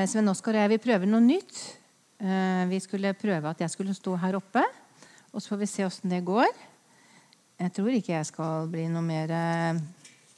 Eh, 0.00 0.06
Sven 0.08 0.28
Oskar 0.30 0.56
og 0.56 0.62
jeg 0.62 0.70
vil 0.72 0.80
prøve 0.80 1.08
noe 1.08 1.20
nytt. 1.20 1.56
Eh, 2.20 2.64
vi 2.70 2.78
skulle 2.80 3.12
prøve 3.18 3.50
at 3.50 3.60
jeg 3.60 3.72
skulle 3.72 3.96
stå 3.96 4.14
her 4.22 4.38
oppe, 4.38 4.62
og 5.32 5.42
så 5.42 5.52
får 5.52 5.60
vi 5.60 5.68
se 5.68 5.84
åssen 5.84 6.12
det 6.12 6.22
går. 6.24 6.48
Jeg 7.60 7.72
tror 7.76 7.92
ikke 7.92 8.14
jeg 8.14 8.28
skal 8.28 8.68
bli 8.72 8.86
noe 8.92 9.04
mer 9.04 9.32
eh, 9.34 9.80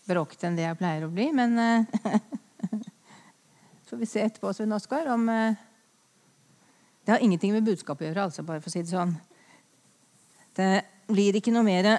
bråkete 0.08 0.48
enn 0.48 0.56
det 0.58 0.66
jeg 0.66 0.78
pleier 0.80 1.06
å 1.06 1.12
bli, 1.12 1.28
men 1.36 1.54
Så 3.84 3.90
får 3.92 4.00
vi 4.00 4.08
se 4.08 4.24
etterpå, 4.24 4.54
Sven 4.56 4.74
Oskar, 4.74 5.12
om 5.14 5.28
Det 5.28 7.12
har 7.12 7.22
ingenting 7.22 7.52
med 7.52 7.66
budskapet 7.66 8.06
å 8.06 8.08
gjøre, 8.08 8.24
altså, 8.30 8.42
bare 8.46 8.62
for 8.62 8.70
å 8.70 8.74
si 8.74 8.82
det 8.82 8.90
sånn. 8.90 9.14
Det 10.56 10.72
blir 11.12 11.38
ikke 11.38 11.54
noe 11.54 11.66
mer 11.66 11.92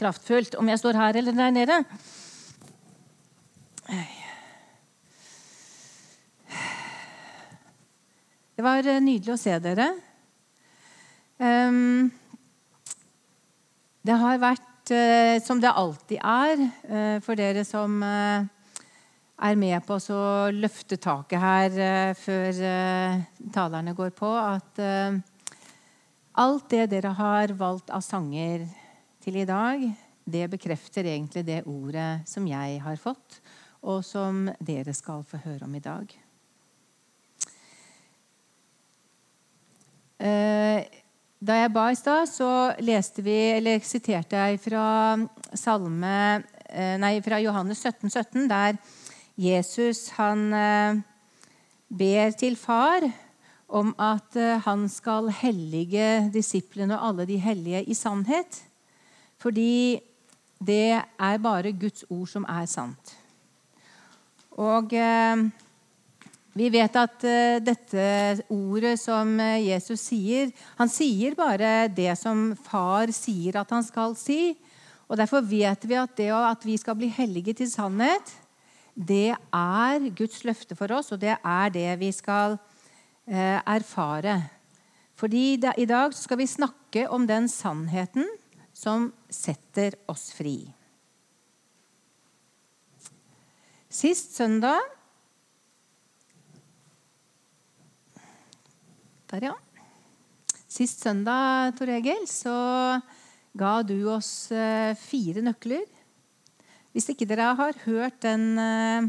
kraftfullt 0.00 0.56
om 0.58 0.72
jeg 0.72 0.82
står 0.82 0.98
her 0.98 1.20
eller 1.22 1.38
der 1.38 1.54
nede. 1.54 1.78
Det 8.62 8.68
var 8.68 8.86
eh, 8.86 9.00
nydelig 9.02 9.32
å 9.34 9.40
se 9.42 9.56
dere. 9.58 9.88
Ehm, 11.42 12.12
det 14.06 14.18
har 14.20 14.38
vært, 14.38 14.92
eh, 14.94 15.40
som 15.42 15.58
det 15.58 15.72
alltid 15.80 16.20
er, 16.22 16.62
eh, 16.86 17.16
for 17.26 17.34
dere 17.34 17.66
som 17.66 17.98
er 18.06 19.58
med 19.58 19.82
på 19.82 19.98
å 19.98 20.54
løfte 20.54 20.94
taket 20.94 21.42
her 21.42 22.14
før 22.14 22.62
talerne 23.50 23.98
går 23.98 24.14
på, 24.14 24.30
at 24.30 24.78
alt 26.38 26.70
det 26.70 26.86
dere 26.94 27.16
har 27.18 27.58
valgt 27.58 27.90
av 27.90 28.06
sanger 28.06 28.68
til 29.18 29.42
i 29.42 29.48
dag, 29.50 29.88
det 30.22 30.50
bekrefter 30.54 31.02
egentlig 31.02 31.48
det 31.50 31.64
ordet 31.66 32.28
som 32.30 32.46
jeg 32.46 32.78
har 32.78 32.94
fått, 33.10 33.40
og 33.82 34.04
som 34.06 34.52
dere 34.62 34.94
skal 34.94 35.26
få 35.26 35.42
høre 35.48 35.66
om 35.66 35.74
i 35.74 35.82
dag. 35.82 36.21
Da 40.22 41.56
jeg 41.58 41.72
ba 41.74 41.88
i 41.90 41.96
stad, 41.98 42.28
så 42.30 42.48
leste 42.78 43.22
vi, 43.26 43.34
eller 43.56 43.82
siterte 43.82 44.38
jeg 44.38 44.60
fra 44.62 44.84
salme 45.58 46.12
eh, 46.70 46.94
Nei, 47.02 47.16
fra 47.24 47.40
Johannes 47.42 47.82
17, 47.82 48.06
17, 48.12 48.44
der 48.46 48.78
Jesus 49.42 50.12
han 50.20 50.44
eh, 50.54 51.00
ber 51.90 52.36
til 52.38 52.54
far 52.54 53.08
om 53.66 53.90
at 53.98 54.38
eh, 54.38 54.60
han 54.62 54.86
skal 54.92 55.32
hellige 55.34 56.28
disiplene 56.30 56.94
og 57.00 57.08
alle 57.08 57.26
de 57.26 57.40
hellige 57.42 57.82
i 57.90 57.98
sannhet. 57.98 58.60
Fordi 59.42 59.98
det 60.62 61.02
er 61.02 61.42
bare 61.42 61.74
Guds 61.74 62.04
ord 62.06 62.28
som 62.30 62.46
er 62.46 62.70
sant. 62.70 63.16
Og 64.62 64.94
eh, 64.94 65.48
vi 66.52 66.68
vet 66.68 66.96
at 67.00 67.24
eh, 67.24 67.62
dette 67.64 68.04
ordet 68.52 68.98
som 69.00 69.30
eh, 69.40 69.70
Jesus 69.70 70.02
sier 70.10 70.50
Han 70.76 70.90
sier 70.92 71.36
bare 71.38 71.88
det 71.88 72.12
som 72.20 72.50
far 72.66 73.12
sier 73.16 73.56
at 73.60 73.72
han 73.72 73.84
skal 73.86 74.16
si. 74.20 74.52
Og 75.08 75.16
Derfor 75.20 75.44
vet 75.44 75.86
vi 75.88 75.96
at 75.96 76.12
det 76.16 76.28
at 76.36 76.64
vi 76.64 76.76
skal 76.80 76.98
bli 77.00 77.08
hellige 77.12 77.56
til 77.60 77.70
sannhet, 77.72 78.34
det 78.92 79.32
er 79.32 80.08
Guds 80.16 80.44
løfte 80.44 80.76
for 80.76 80.92
oss, 80.92 81.12
og 81.12 81.20
det 81.20 81.38
er 81.40 81.72
det 81.72 81.88
vi 82.00 82.12
skal 82.12 82.58
eh, 83.24 83.60
erfare. 83.64 84.36
Fordi 85.16 85.56
i 85.56 85.88
dag 85.88 86.12
skal 86.16 86.40
vi 86.40 86.48
snakke 86.48 87.08
om 87.08 87.26
den 87.28 87.48
sannheten 87.48 88.28
som 88.76 89.12
setter 89.32 89.96
oss 90.08 90.32
fri. 90.36 90.56
Sist 93.92 94.36
søndag 94.36 94.80
Der, 99.32 99.46
ja. 99.46 99.54
Sist 100.68 101.00
søndag, 101.00 101.70
Tor 101.78 101.88
Egil, 101.88 102.26
så 102.28 102.52
ga 103.56 103.70
du 103.80 103.94
oss 104.12 104.50
eh, 104.52 104.92
fire 105.00 105.40
nøkler. 105.40 105.86
Hvis 106.92 107.08
ikke 107.08 107.24
dere 107.30 107.54
har 107.56 107.78
hørt 107.86 108.18
den 108.26 108.60
eh, 108.60 109.08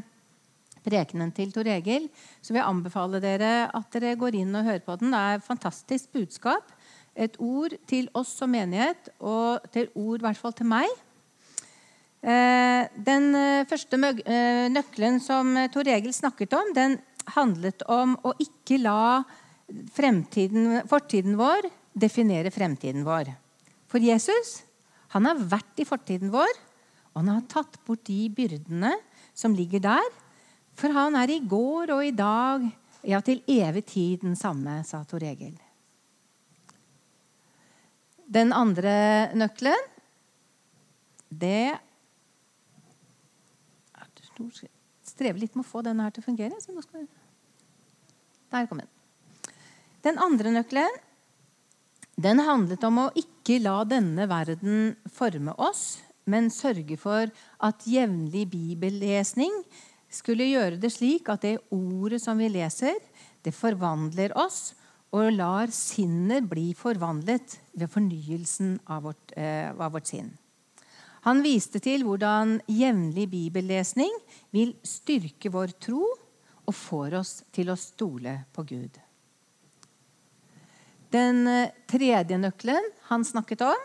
prekenen 0.87 1.35
til 1.35 1.51
Tor 1.51 1.67
Egil, 1.67 2.07
så 2.39 2.53
vil 2.53 2.61
jeg 2.61 2.69
anbefale 2.69 3.19
dere 3.19 3.67
at 3.67 3.91
dere 3.97 4.15
går 4.15 4.39
inn 4.39 4.55
og 4.55 4.63
hører 4.69 4.85
på 4.87 4.95
den. 5.03 5.11
Det 5.11 5.19
er 5.19 5.41
et 5.41 5.47
fantastisk 5.49 6.15
budskap. 6.15 6.71
Et 7.19 7.35
ord 7.43 7.75
til 7.91 8.07
oss 8.15 8.31
som 8.39 8.55
menighet, 8.55 9.11
og 9.19 9.67
til 9.75 9.91
ord 9.91 10.23
i 10.23 10.27
hvert 10.29 10.39
fall 10.39 10.55
til 10.55 10.71
meg. 10.71 10.87
Eh, 12.23 12.87
den 12.95 13.33
første 13.67 13.99
nøkkelen 13.99 15.19
som 15.19 15.51
Tor 15.75 15.95
Egil 15.99 16.15
snakket 16.15 16.55
om, 16.55 16.75
den 16.79 17.01
handlet 17.35 17.83
om 17.91 18.15
å 18.23 18.37
ikke 18.39 18.79
la 18.87 19.25
fortiden 19.93 21.37
vår 21.39 21.69
definerer 21.93 22.51
fremtiden 22.53 23.05
vår. 23.05 23.31
For 23.87 24.03
Jesus 24.03 24.61
han 25.13 25.27
har 25.29 25.37
vært 25.37 25.77
i 25.77 25.85
fortiden 25.85 26.31
vår, 26.33 26.53
og 27.13 27.19
han 27.21 27.35
har 27.35 27.43
tatt 27.51 27.77
bort 27.85 28.01
de 28.09 28.25
byrdene 28.33 28.95
som 29.37 29.53
ligger 29.53 29.83
der. 29.83 30.07
For 30.73 30.89
han 30.95 31.13
er 31.19 31.29
i 31.29 31.43
går 31.45 31.93
og 31.93 32.01
i 32.07 32.15
dag, 32.17 32.65
ja, 33.05 33.19
til 33.21 33.43
evig 33.45 33.85
tid 33.91 34.23
den 34.23 34.37
samme, 34.39 34.79
sa 34.87 35.03
Tor 35.05 35.21
Egil. 35.21 35.53
Den 38.33 38.49
andre 38.57 38.95
nøkkelen, 39.37 39.89
det 41.29 41.77
strever 45.05 45.37
litt 45.43 45.53
med 45.53 45.61
å 45.61 45.69
få 45.69 45.83
denne 45.85 46.07
her 46.07 46.13
til 46.15 46.23
å 46.23 46.25
fungere. 46.25 46.57
Der 48.53 48.69
kom 48.69 48.81
den. 48.81 48.92
Den 50.03 50.19
andre 50.19 50.51
nøkkelen 50.51 51.01
den 52.23 52.43
handlet 52.45 52.83
om 52.85 52.99
å 53.01 53.11
ikke 53.17 53.57
la 53.63 53.79
denne 53.89 54.27
verden 54.29 54.93
forme 55.09 55.55
oss, 55.57 56.03
men 56.29 56.51
sørge 56.53 56.97
for 57.01 57.31
at 57.63 57.87
jevnlig 57.89 58.45
bibellesning 58.51 59.55
skulle 60.13 60.45
gjøre 60.45 60.77
det 60.77 60.91
slik 60.93 61.31
at 61.33 61.41
det 61.41 61.55
ordet 61.73 62.21
som 62.21 62.37
vi 62.37 62.51
leser, 62.53 62.99
det 63.41 63.55
forvandler 63.55 64.35
oss 64.37 64.75
og 65.13 65.31
lar 65.33 65.73
sinnet 65.73 66.45
bli 66.49 66.71
forvandlet 66.77 67.57
ved 67.73 67.89
fornyelsen 67.91 68.77
av 68.85 69.07
vårt, 69.09 69.33
eh, 69.35 69.73
av 69.73 69.91
vårt 69.93 70.09
sinn. 70.09 70.31
Han 71.23 71.41
viste 71.41 71.79
til 71.79 72.03
hvordan 72.03 72.59
jevnlig 72.67 73.29
bibellesning 73.31 74.13
vil 74.51 74.75
styrke 74.83 75.49
vår 75.49 75.73
tro 75.79 76.03
og 76.67 76.75
får 76.75 77.17
oss 77.19 77.33
til 77.51 77.71
å 77.71 77.79
stole 77.79 78.43
på 78.53 78.65
Gud. 78.67 79.02
Den 81.13 81.47
eh, 81.47 81.69
tredje 81.85 82.37
nøkkelen 82.41 82.85
han 83.09 83.25
snakket 83.25 83.61
om 83.61 83.81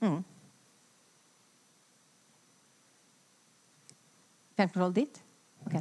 mm. 0.00 0.18
Fjernkontroll 4.58 4.92
dit? 4.92 5.22
Ok. 5.64 5.78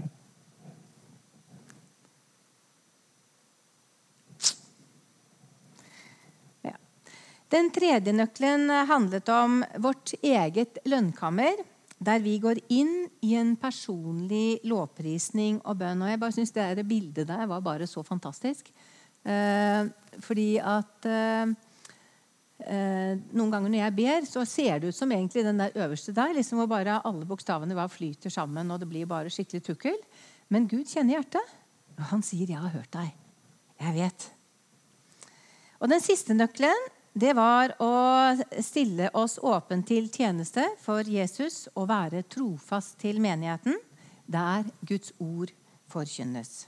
Ja. 6.61 6.75
Den 7.49 7.71
tredje 7.75 8.13
nøkkelen 8.13 8.69
handlet 8.69 9.29
om 9.33 9.65
vårt 9.83 10.13
eget 10.21 10.79
lønnkammer 10.85 11.65
der 11.97 12.21
vi 12.21 12.35
går 12.41 12.59
inn 12.69 13.07
i 13.25 13.33
en 13.39 13.55
personlig 13.57 14.59
lovprisning 14.69 15.59
og 15.65 15.79
bønn. 15.79 16.03
Og 16.03 16.11
jeg 16.11 16.21
bare 16.21 16.35
synes 16.35 16.53
det 16.53 16.67
der 16.77 16.87
bildet 16.87 17.29
der 17.29 17.47
var 17.49 17.63
bare 17.65 17.87
så 17.89 18.03
fantastisk. 18.05 18.69
Eh, 19.25 19.89
fordi 20.23 20.49
at 20.61 21.07
eh, 21.09 21.53
eh, 22.63 23.13
Noen 23.33 23.51
ganger 23.51 23.73
når 23.73 23.81
jeg 23.81 23.95
ber, 23.97 24.27
så 24.29 24.45
ser 24.47 24.79
det 24.79 24.93
ut 24.93 24.99
som 24.99 25.11
egentlig 25.11 25.43
den 25.47 25.59
der 25.59 25.75
øverste 25.75 26.13
der, 26.15 26.35
liksom 26.37 26.61
hvor 26.61 26.69
bare 26.71 27.01
alle 27.03 27.27
bokstavene 27.27 27.75
bare 27.75 27.91
flyter 27.91 28.31
sammen, 28.33 28.71
og 28.71 28.79
det 28.79 28.89
blir 28.89 29.09
bare 29.09 29.33
skikkelig 29.33 29.65
tukkel. 29.65 29.97
Men 30.53 30.69
Gud 30.69 30.85
kjenner 30.87 31.17
hjertet. 31.17 31.55
Og 31.97 32.03
han 32.11 32.21
sier 32.21 32.45
'Jeg 32.45 32.61
har 32.61 32.69
hørt 32.69 32.91
deg'. 32.93 33.13
Jeg 33.81 33.93
vet. 33.93 34.31
Og 35.79 35.89
den 35.89 35.99
siste 35.99 36.33
nøkkelen 36.33 36.87
det 37.17 37.33
var 37.33 37.73
å 37.81 37.91
stille 38.61 39.09
oss 39.17 39.37
åpen 39.41 39.81
til 39.87 40.05
tjeneste 40.13 40.63
for 40.83 41.07
Jesus 41.09 41.65
og 41.73 41.89
være 41.89 42.21
trofast 42.29 42.99
til 43.01 43.17
menigheten 43.23 43.77
der 44.29 44.67
Guds 44.85 45.15
ord 45.17 45.53
forkynnes. 45.89 46.67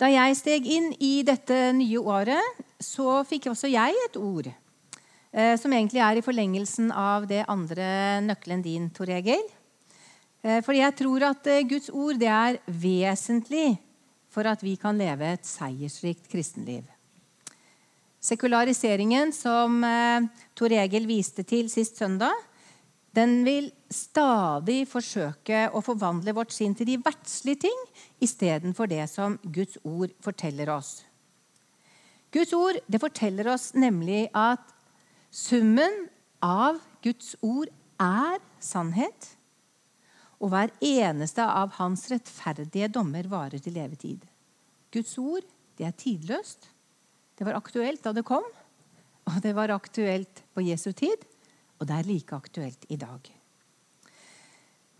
Da 0.00 0.08
jeg 0.08 0.38
steg 0.38 0.68
inn 0.70 0.94
i 0.96 1.20
dette 1.28 1.74
nye 1.76 2.00
året, 2.00 2.60
så 2.80 3.20
fikk 3.28 3.50
også 3.50 3.68
jeg 3.68 3.98
et 4.06 4.16
ord. 4.16 4.48
Eh, 5.30 5.56
som 5.60 5.74
egentlig 5.76 6.00
er 6.00 6.18
i 6.18 6.24
forlengelsen 6.24 6.88
av 6.96 7.26
det 7.28 7.42
andre 7.52 8.22
nøkkelen 8.24 8.64
din, 8.64 8.88
Tor 8.96 9.12
Egil. 9.12 9.44
Eh, 10.40 10.62
fordi 10.64 10.80
jeg 10.80 10.96
tror 11.02 11.26
at 11.28 11.50
eh, 11.52 11.66
Guds 11.68 11.90
ord 11.92 12.16
det 12.18 12.32
er 12.32 12.62
vesentlig 12.64 13.74
for 14.32 14.48
at 14.48 14.64
vi 14.64 14.78
kan 14.80 14.96
leve 14.96 15.34
et 15.34 15.44
seiersrikt 15.44 16.32
kristenliv. 16.32 16.88
Sekulariseringen 18.20 19.32
som 19.32 19.80
eh, 19.84 20.28
Tor 20.54 20.72
Egil 20.76 21.08
viste 21.08 21.44
til 21.48 21.70
sist 21.72 22.00
søndag, 22.00 22.36
Den 23.10 23.40
vil 23.42 23.72
stadig 23.90 24.84
forsøke 24.86 25.64
å 25.74 25.80
forvandle 25.82 26.30
vårt 26.30 26.52
sinn 26.54 26.76
til 26.78 26.86
de 26.86 27.00
verdslige 27.02 27.64
ting 27.66 27.80
istedenfor 28.22 28.86
det 28.86 29.02
som 29.10 29.34
Guds 29.42 29.80
ord 29.82 30.12
forteller 30.22 30.70
oss. 30.70 31.00
Guds 32.30 32.54
ord 32.54 32.78
det 32.86 33.00
forteller 33.02 33.50
oss 33.50 33.72
nemlig 33.74 34.28
at 34.30 34.62
summen 35.34 36.06
av 36.38 36.78
Guds 37.02 37.34
ord 37.42 37.66
er 37.98 38.38
sannhet. 38.62 39.32
Og 40.38 40.52
hver 40.54 40.70
eneste 40.78 41.42
av 41.42 41.74
hans 41.80 42.06
rettferdige 42.12 42.92
dommer 42.94 43.26
varer 43.26 43.58
til 43.58 43.74
levetid. 43.74 44.22
Guds 44.94 45.18
ord 45.18 45.42
det 45.76 45.88
er 45.88 45.98
tidløst. 45.98 46.70
Det 47.40 47.46
var 47.48 47.56
aktuelt 47.56 48.02
da 48.04 48.12
det 48.12 48.20
kom, 48.28 48.44
og 49.24 49.36
det 49.40 49.54
var 49.56 49.72
aktuelt 49.72 50.42
på 50.52 50.60
Jesu 50.60 50.90
tid. 50.92 51.22
Og 51.80 51.86
det 51.88 51.96
er 51.96 52.04
like 52.10 52.36
aktuelt 52.36 52.84
i 52.92 52.98
dag. 53.00 53.30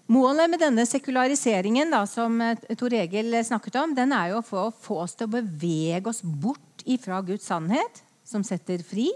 Målet 0.08 0.48
med 0.48 0.62
denne 0.64 0.86
sekulariseringen 0.88 1.92
da, 1.92 2.00
som 2.08 2.40
eh, 2.40 2.64
Tor 2.80 2.96
Egil 2.96 3.36
snakket 3.44 3.76
om, 3.82 3.92
den 3.92 4.16
er 4.16 4.32
jo 4.32 4.40
å 4.40 4.72
få 4.72 5.02
oss 5.04 5.18
til 5.20 5.28
å 5.28 5.34
bevege 5.36 6.08
oss 6.08 6.24
bort 6.24 6.80
ifra 6.88 7.20
Guds 7.20 7.44
sannhet, 7.52 8.00
som 8.24 8.40
setter 8.40 8.80
fri, 8.88 9.10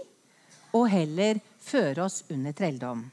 og 0.69 0.85
heller 0.93 1.41
føre 1.65 2.05
oss 2.05 2.21
under 2.29 2.53
trelldom. 2.53 3.07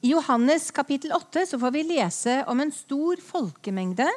I 0.00 0.16
Johannes 0.16 0.72
kapittel 0.72 1.12
8 1.12 1.44
så 1.52 1.60
får 1.60 1.76
vi 1.76 1.88
lese 1.92 2.40
om 2.48 2.64
en 2.64 2.72
stor 2.72 3.20
folkemengde 3.20 4.08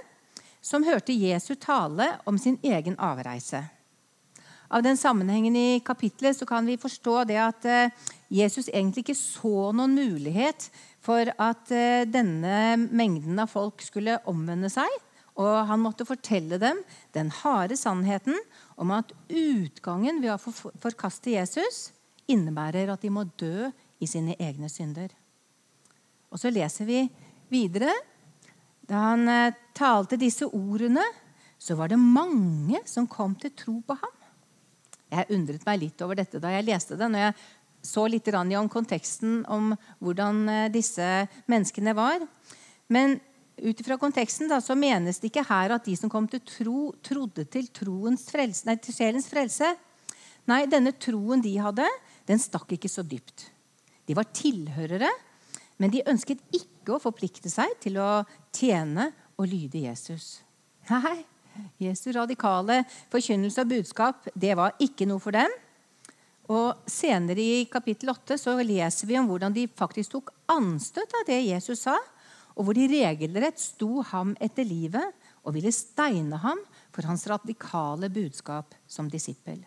som 0.63 0.87
hørte 0.87 1.11
Jesu 1.11 1.57
tale 1.59 2.13
om 2.23 2.39
sin 2.39 2.55
egen 2.63 2.95
avreise. 2.95 3.67
Av 4.67 4.83
den 4.83 4.97
sammenhengen 4.99 5.55
i 5.55 5.79
kapittelet 5.79 6.37
så 6.37 6.45
kan 6.45 6.65
vi 6.67 6.79
forstå 6.79 7.23
det 7.29 7.37
at 7.39 7.65
eh, 7.67 7.91
Jesus 8.27 8.67
egentlig 8.67 9.05
ikke 9.05 9.19
så 9.19 9.71
noen 9.71 9.95
mulighet 9.95 10.67
for 11.03 11.29
at 11.39 11.71
eh, 11.71 12.07
denne 12.09 12.75
mengden 12.91 13.39
av 13.39 13.51
folk 13.51 13.83
skulle 13.85 14.19
omvende 14.27 14.71
seg. 14.71 14.89
Og 15.37 15.53
han 15.69 15.83
måtte 15.83 16.07
fortelle 16.07 16.57
dem 16.59 16.81
den 17.15 17.29
harde 17.43 17.77
sannheten 17.79 18.35
om 18.75 18.91
at 18.95 19.13
utgangen 19.29 20.19
ved 20.23 20.33
å 20.33 20.39
forkaste 20.81 21.35
Jesus 21.35 21.91
innebærer 22.27 22.91
at 22.91 23.05
de 23.05 23.13
må 23.13 23.23
dø 23.39 23.69
i 24.03 24.09
sine 24.09 24.35
egne 24.41 24.67
synder. 24.69 25.13
Og 26.27 26.41
så 26.41 26.51
leser 26.51 26.89
vi 26.89 27.05
videre. 27.53 27.93
Da 28.87 29.13
han 29.13 29.23
eh, 29.31 29.55
talte 29.77 30.19
disse 30.19 30.49
ordene, 30.51 31.05
så 31.57 31.77
var 31.79 31.93
det 31.93 32.01
mange 32.01 32.83
som 32.89 33.07
kom 33.09 33.33
til 33.39 33.55
tro 33.55 33.79
på 33.85 33.95
ham. 33.95 34.16
Jeg 35.11 35.31
undret 35.33 35.63
meg 35.67 35.79
litt 35.81 36.03
over 36.03 36.19
dette 36.19 36.41
da 36.43 36.51
jeg 36.51 36.67
leste 36.67 36.97
det. 36.99 37.07
når 37.11 37.25
jeg 37.27 37.37
så 37.87 38.07
litt 38.09 38.27
om 38.35 38.69
konteksten 38.69 39.45
om 39.47 39.73
hvordan 40.03 40.49
eh, 40.49 40.69
disse 40.73 41.27
menneskene 41.47 41.93
var. 41.95 42.25
Men 42.91 43.19
ut 43.57 43.79
ifra 43.79 43.97
konteksten 43.97 44.49
da, 44.49 44.59
så 44.61 44.75
menes 44.75 45.19
det 45.19 45.31
ikke 45.31 45.47
her 45.47 45.73
at 45.75 45.85
de 45.85 45.95
som 45.97 46.11
kom 46.11 46.27
til 46.29 46.43
tro, 46.45 46.93
trodde 47.01 47.45
til, 47.45 47.67
frelse, 48.31 48.67
nei, 48.67 48.77
til 48.77 48.93
sjelens 48.93 49.29
frelse. 49.29 49.73
Nei, 50.47 50.65
denne 50.69 50.93
troen 50.95 51.41
de 51.43 51.55
hadde, 51.59 51.87
den 52.27 52.39
stakk 52.39 52.71
ikke 52.75 52.91
så 52.91 53.03
dypt. 53.03 53.49
De 54.07 54.15
var 54.15 54.29
tilhørere, 54.31 55.09
men 55.77 55.91
de 55.91 56.05
ønsket 56.07 56.39
ikke 56.55 56.95
å 56.95 57.01
forplikte 57.01 57.49
seg 57.51 57.73
til 57.83 57.99
å 57.99 58.23
tjene 58.55 59.09
og 59.37 59.49
lyde 59.49 59.83
Jesus. 59.83 60.39
Nei, 60.87 61.19
Jesu 61.81 62.11
radikale 62.15 62.81
forkynnelse 63.11 63.63
og 63.63 63.71
budskap 63.71 64.29
det 64.35 64.55
var 64.57 64.75
ikke 64.83 65.07
noe 65.09 65.21
for 65.23 65.35
dem. 65.35 65.53
Og 66.47 66.87
Senere 66.87 67.43
i 67.43 67.65
kapittel 67.71 68.13
8 68.13 68.37
så 68.39 68.55
leser 68.63 69.09
vi 69.09 69.17
om 69.19 69.27
hvordan 69.27 69.55
de 69.55 69.67
faktisk 69.67 70.15
tok 70.15 70.31
anstøt 70.53 71.15
av 71.19 71.25
det 71.27 71.41
Jesus 71.49 71.83
sa, 71.83 71.97
og 72.55 72.65
hvor 72.65 72.77
de 72.77 72.87
regelrett 72.89 73.59
sto 73.61 74.01
ham 74.13 74.33
etter 74.41 74.65
livet 74.65 75.27
og 75.43 75.53
ville 75.55 75.73
steine 75.75 76.39
ham 76.41 76.61
for 76.95 77.05
hans 77.05 77.27
radikale 77.29 78.09
budskap 78.09 78.73
som 78.87 79.11
disippel. 79.11 79.59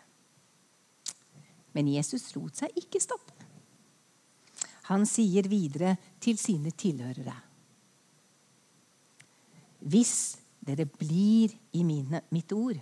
Men 1.71 1.87
Jesus 1.87 2.33
lot 2.35 2.59
seg 2.59 2.75
ikke 2.81 2.99
stoppe. 2.99 3.37
Han 4.89 5.05
sier 5.07 5.47
videre 5.47 5.95
til 6.19 6.35
sine 6.41 6.73
tilhørere.: 6.75 7.37
Hvis 9.79 10.40
dere 10.61 10.85
blir 10.85 11.53
i 11.73 11.83
mine, 11.83 12.21
mitt 12.29 12.51
ord, 12.53 12.79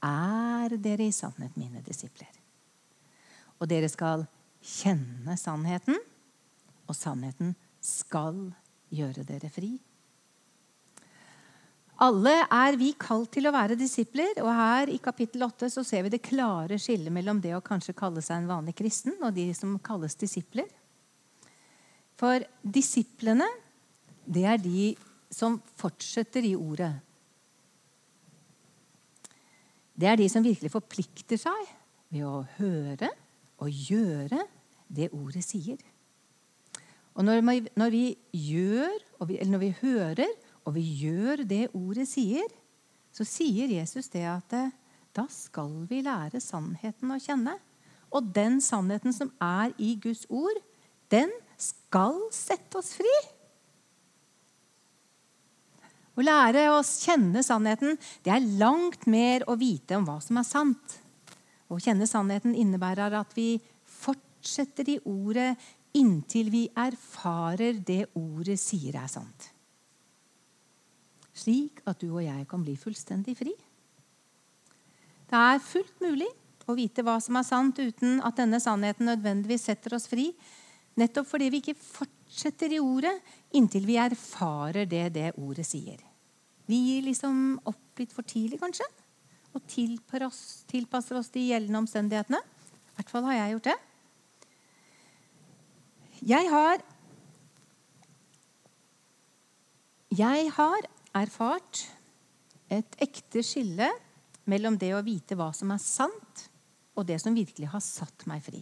er 0.00 0.76
dere 0.80 1.06
i 1.06 1.14
sannhet 1.14 1.56
mine 1.60 1.82
disipler. 1.86 2.30
Og 3.60 3.68
dere 3.70 3.90
skal 3.92 4.24
kjenne 4.60 5.36
sannheten, 5.38 5.98
og 6.88 6.96
sannheten 6.96 7.54
skal 7.84 8.48
gjøre 8.90 9.24
dere 9.28 9.50
fri. 9.52 9.76
Alle 12.00 12.32
er 12.48 12.78
vi 12.80 12.94
kalt 12.96 13.28
til 13.34 13.44
å 13.46 13.52
være 13.52 13.76
disipler, 13.76 14.38
og 14.40 14.48
her 14.56 14.88
i 14.88 14.96
kapittel 15.04 15.44
8 15.44 15.68
så 15.68 15.84
ser 15.84 16.06
vi 16.06 16.14
det 16.14 16.22
klare 16.24 16.78
skillet 16.80 17.12
mellom 17.12 17.42
det 17.44 17.52
å 17.52 17.64
kanskje 17.64 17.96
kalle 17.96 18.22
seg 18.24 18.40
en 18.40 18.48
vanlig 18.48 18.74
kristen 18.78 19.18
og 19.20 19.34
de 19.36 19.50
som 19.56 19.76
kalles 19.84 20.16
disipler. 20.16 20.68
For 22.16 22.40
disiplene, 22.64 23.46
det 24.24 24.46
er 24.48 24.58
de 24.64 24.94
som 25.30 25.60
fortsetter 25.78 26.44
i 26.46 26.56
ordet. 26.58 26.92
Det 30.00 30.08
er 30.08 30.18
de 30.18 30.28
som 30.32 30.44
virkelig 30.44 30.72
forplikter 30.72 31.38
seg 31.40 31.72
ved 32.10 32.24
å 32.26 32.42
høre 32.58 33.10
og 33.60 33.68
gjøre 33.70 34.42
det 34.90 35.10
ordet 35.14 35.44
sier. 35.44 35.80
Og 37.14 37.26
når 37.26 37.42
vi, 37.42 37.56
når 37.76 37.90
vi 37.92 38.04
gjør, 38.32 38.96
eller 39.20 39.50
når 39.52 39.62
vi 39.62 39.74
hører 39.82 40.30
og 40.64 40.74
vi 40.76 40.84
gjør 41.02 41.44
det 41.48 41.66
ordet 41.76 42.06
sier, 42.08 42.46
så 43.12 43.26
sier 43.26 43.70
Jesus 43.72 44.08
det 44.12 44.24
at 44.30 44.54
da 45.16 45.26
skal 45.32 45.72
vi 45.90 46.02
lære 46.06 46.40
sannheten 46.42 47.10
å 47.10 47.18
kjenne. 47.20 47.56
Og 48.14 48.30
den 48.34 48.60
sannheten 48.62 49.14
som 49.14 49.32
er 49.42 49.74
i 49.78 49.96
Guds 50.02 50.24
ord, 50.30 50.58
den 51.10 51.32
skal 51.60 52.16
sette 52.34 52.78
oss 52.78 52.94
fri. 52.98 53.16
Å 56.20 56.24
lære 56.26 56.66
oss 56.74 56.98
kjenne 57.06 57.40
sannheten 57.40 57.94
det 58.26 58.32
er 58.34 58.48
langt 58.60 59.06
mer 59.08 59.46
å 59.48 59.54
vite 59.56 59.96
om 59.96 60.04
hva 60.04 60.18
som 60.20 60.36
er 60.36 60.44
sant. 60.44 60.98
Å 61.72 61.78
kjenne 61.80 62.04
sannheten 62.04 62.52
innebærer 62.52 63.14
at 63.16 63.32
vi 63.32 63.54
fortsetter 63.88 64.90
i 64.92 64.98
ordet 65.08 65.54
inntil 65.96 66.50
vi 66.52 66.66
erfarer 66.76 67.80
det 67.86 68.02
ordet 68.18 68.58
sier 68.60 68.98
er 69.00 69.08
sant. 69.08 69.48
Slik 71.32 71.80
at 71.88 72.02
du 72.04 72.10
og 72.10 72.20
jeg 72.26 72.44
kan 72.50 72.60
bli 72.66 72.76
fullstendig 72.76 73.38
fri. 73.38 73.54
Det 75.30 75.40
er 75.40 75.64
fullt 75.64 76.04
mulig 76.04 76.28
å 76.68 76.76
vite 76.76 77.06
hva 77.06 77.16
som 77.24 77.40
er 77.40 77.48
sant, 77.48 77.80
uten 77.80 78.20
at 78.26 78.36
denne 78.36 78.60
sannheten 78.60 79.08
nødvendigvis 79.08 79.70
setter 79.70 79.96
oss 79.96 80.10
fri, 80.10 80.28
nettopp 81.00 81.32
fordi 81.32 81.48
vi 81.48 81.64
ikke 81.64 81.78
fortsetter 81.80 82.76
i 82.76 82.84
ordet 82.84 83.16
inntil 83.56 83.88
vi 83.88 83.96
erfarer 84.04 84.84
det 84.90 85.06
det 85.16 85.32
ordet 85.40 85.64
sier. 85.64 86.09
Vi 86.70 86.78
gir 86.86 87.06
liksom 87.08 87.58
opp 87.66 88.00
litt 88.00 88.12
for 88.14 88.26
tidlig, 88.26 88.60
kanskje. 88.62 88.86
Og 89.56 89.64
tilpasser 89.66 91.18
oss, 91.18 91.32
de 91.34 91.48
gjeldende 91.48 91.82
omstendighetene. 91.82 92.38
I 92.38 92.98
hvert 93.00 93.10
fall 93.10 93.26
har 93.26 93.38
jeg 93.40 93.56
gjort 93.56 93.70
det. 93.70 93.78
Jeg 96.30 96.50
har 96.52 96.88
Jeg 100.10 100.50
har 100.56 100.86
erfart 101.14 101.84
et 102.66 102.96
ekte 102.98 103.44
skille 103.46 103.86
mellom 104.50 104.74
det 104.78 104.90
å 104.94 105.04
vite 105.06 105.36
hva 105.38 105.52
som 105.54 105.70
er 105.70 105.78
sant, 105.78 106.48
og 106.98 107.06
det 107.06 107.20
som 107.22 107.36
virkelig 107.36 107.68
har 107.70 107.82
satt 107.84 108.26
meg 108.26 108.42
fri. 108.42 108.58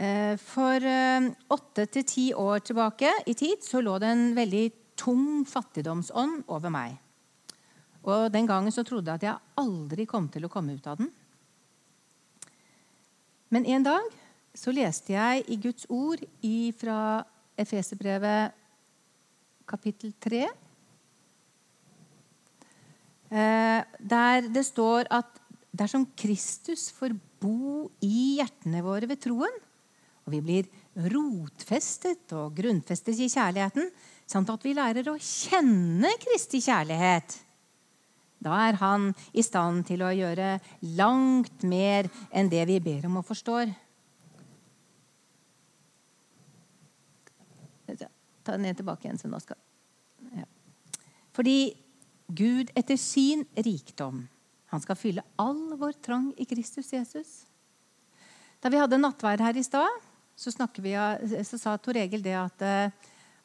Eh, 0.00 0.34
for 0.40 0.80
eh, 0.80 1.28
åtte 1.52 1.84
til 1.92 2.06
ti 2.08 2.24
år 2.32 2.64
tilbake 2.64 3.12
i 3.28 3.36
tid 3.36 3.60
så 3.62 3.82
lå 3.84 3.98
det 4.00 4.08
en 4.10 4.24
veldig 4.34 4.64
tung 5.02 5.42
fattigdomsånd 5.48 6.46
over 6.52 6.72
meg. 6.72 6.96
Og 8.02 8.30
Den 8.34 8.46
gangen 8.46 8.74
så 8.74 8.84
trodde 8.86 9.10
jeg 9.10 9.20
at 9.20 9.28
jeg 9.28 9.62
aldri 9.62 10.06
kom 10.10 10.28
til 10.30 10.46
å 10.46 10.50
komme 10.52 10.74
ut 10.74 10.86
av 10.90 10.98
den. 10.98 11.10
Men 13.52 13.66
en 13.68 13.84
dag 13.84 14.08
så 14.56 14.72
leste 14.74 15.14
jeg 15.14 15.44
i 15.48 15.58
Guds 15.60 15.86
ord 15.92 16.22
fra 16.78 16.98
Efeserbrevet 17.58 18.56
kapittel 19.68 20.12
3. 20.20 20.42
Eh, 23.32 23.80
der 23.98 24.48
det 24.52 24.64
står 24.68 25.08
at 25.12 25.38
dersom 25.72 26.04
Kristus 26.16 26.90
får 26.92 27.14
bo 27.40 27.88
i 28.04 28.38
hjertene 28.38 28.82
våre 28.84 29.08
ved 29.08 29.22
troen, 29.24 29.54
og 30.22 30.34
vi 30.34 30.40
blir 30.44 30.68
rotfestet 31.12 32.34
og 32.36 32.52
grunnfestet 32.56 33.20
i 33.24 33.30
kjærligheten, 33.32 33.88
Sånn 34.30 34.48
at 34.48 34.64
vi 34.64 34.74
lærer 34.76 35.08
å 35.10 35.18
kjenne 35.20 36.12
Kristi 36.22 36.62
kjærlighet. 36.64 37.38
Da 38.42 38.56
er 38.66 38.78
han 38.80 39.10
i 39.36 39.44
stand 39.44 39.86
til 39.86 40.02
å 40.02 40.10
gjøre 40.14 40.56
langt 40.98 41.62
mer 41.68 42.08
enn 42.34 42.50
det 42.50 42.64
vi 42.70 42.80
ber 42.82 43.06
om 43.06 43.20
og 43.20 43.28
forstår. 43.28 43.70
Ta 48.42 48.56
den 48.56 48.66
ned 48.66 48.78
tilbake 48.80 49.06
igjen. 49.06 49.20
så 49.20 49.30
nå 49.30 49.38
skal... 49.42 49.58
Ja. 50.34 50.46
Fordi 51.36 51.72
Gud 52.26 52.72
etter 52.78 52.98
sin 52.98 53.44
rikdom 53.54 54.24
han 54.72 54.80
skal 54.80 54.96
fylle 54.96 55.24
all 55.36 55.74
vår 55.78 55.98
trang 56.00 56.30
i 56.40 56.46
Kristus 56.48 56.88
Jesus. 56.94 57.42
Da 58.62 58.70
vi 58.72 58.80
hadde 58.80 58.98
nattvær 58.98 59.42
her 59.44 59.58
i 59.58 59.64
stad, 59.66 60.00
så, 60.34 60.50
så, 60.50 61.58
sa 61.60 61.76
Tor 61.76 61.98
Egil 62.00 62.22
det 62.24 62.34
at, 62.38 62.64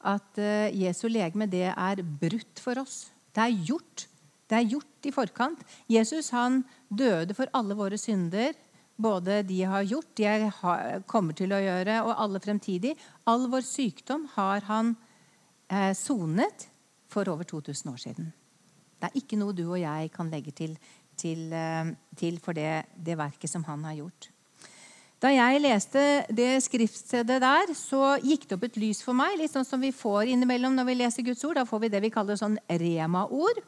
at 0.06 0.39
Jesu 0.77 1.08
legeme 1.10 1.48
det 1.50 1.72
er 1.72 2.04
brutt 2.06 2.62
for 2.62 2.80
oss. 2.82 3.08
Det 3.34 3.44
er 3.44 3.58
gjort. 3.70 4.06
Det 4.48 4.56
er 4.56 4.70
gjort 4.72 5.08
i 5.10 5.12
forkant. 5.12 5.63
Jesus 5.92 6.32
han 6.36 6.62
døde 6.88 7.36
for 7.36 7.51
alle 7.58 7.75
våre 7.75 8.00
synder. 8.00 8.56
Både 8.98 9.44
de 9.46 9.60
har 9.70 9.84
gjort, 9.86 10.10
de 10.18 11.01
kommer 11.06 11.36
til 11.38 11.51
å 11.54 11.60
gjøre, 11.62 12.00
og 12.01 12.16
alle 12.18 12.42
fremtidig. 12.42 12.96
All 13.30 13.46
vår 13.51 13.66
sykdom 13.68 14.25
har 14.34 14.66
han 14.66 14.96
eh, 15.70 15.94
sonet 15.94 16.66
eh, 16.66 16.72
for 17.08 17.30
over 17.30 17.46
2000 17.46 17.92
år 17.92 18.00
siden. 18.01 18.32
Det 18.98 19.12
er 19.12 19.20
ikke 19.20 19.38
noe 19.38 19.54
du 19.54 19.68
og 19.68 19.77
jeg 19.77 20.10
kan 20.16 20.32
legge 20.34 20.56
til, 20.58 20.74
til, 21.16 21.46
eh, 21.54 21.94
til 22.18 22.39
for 22.42 22.58
det, 22.58 22.88
det, 22.98 23.20
verket 23.20 23.54
som 23.54 23.68
han 23.70 23.86
har 23.86 24.00
gjort. 24.00 24.32
Da 25.17 25.31
jeg 25.33 25.62
leste 25.63 26.01
det 26.29 26.59
skriftstedet 26.62 27.39
der, 27.41 27.71
så 27.74 28.17
gikk 28.21 28.45
det 28.45 28.57
opp 28.57 28.67
et 28.67 28.77
lys 28.77 29.01
for 29.01 29.17
meg. 29.17 29.38
Litt 29.39 29.55
sånn 29.55 29.65
som 29.65 29.81
vi 29.81 29.89
får 29.95 30.29
innimellom 30.29 30.75
når 30.77 30.89
vi 30.91 30.97
leser 31.00 31.25
Guds 31.25 31.41
ord. 31.47 31.57
Da 31.57 31.65
får 31.65 31.81
vi 31.86 31.89
det 31.93 32.03
vi 32.03 32.13
kaller 32.13 32.38
sånn 32.38 32.59
rema-ord. 32.69 33.63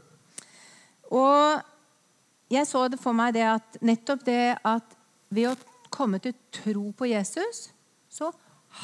Og 1.10 2.54
jeg 2.54 2.70
så 2.70 2.86
det 2.90 3.02
for 3.02 3.18
meg 3.18 3.34
det 3.38 3.48
at 3.50 3.80
nettopp 3.82 4.26
det 4.28 4.44
at 4.62 4.94
ved 5.34 5.52
å 5.52 5.58
komme 5.90 6.22
til 6.22 6.38
tro 6.54 6.92
på 6.94 7.10
Jesus, 7.10 7.70
så 8.10 8.30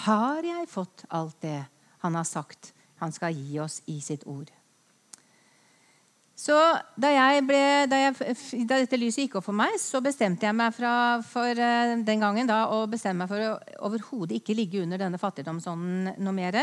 har 0.05 0.45
jeg 0.45 0.69
fått 0.69 1.05
alt 1.13 1.37
det 1.45 1.59
han 2.01 2.17
har 2.17 2.25
sagt 2.25 2.73
han 3.01 3.13
skal 3.13 3.35
gi 3.35 3.59
oss 3.59 3.81
i 3.91 3.99
sitt 4.01 4.25
ord. 4.25 4.49
Så 6.35 6.55
da, 6.99 7.09
ble, 7.47 7.59
da, 7.87 7.97
jeg, 8.01 8.15
da, 8.67 8.79
dette 8.81 8.97
lyset 8.99 9.23
gikk 9.23 9.37
opp 9.39 9.45
for 9.47 9.55
meg, 9.55 9.77
så 9.79 10.01
bestemte 10.03 10.43
jeg 10.43 10.55
meg 10.57 10.73
fra, 10.75 10.93
for 11.23 11.47
uh, 11.47 11.93
den 11.95 12.23
gangen 12.23 12.49
da, 12.49 12.65
å 12.75 12.81
bestemme 12.91 13.23
meg 13.23 13.31
for 13.31 13.39
å 13.39 13.85
overhodet 13.87 14.41
ikke 14.41 14.55
ligge 14.57 14.81
under 14.83 14.99
denne 14.99 15.19
fattigdomsånden 15.21 16.19
noe 16.19 16.35
mer. 16.35 16.57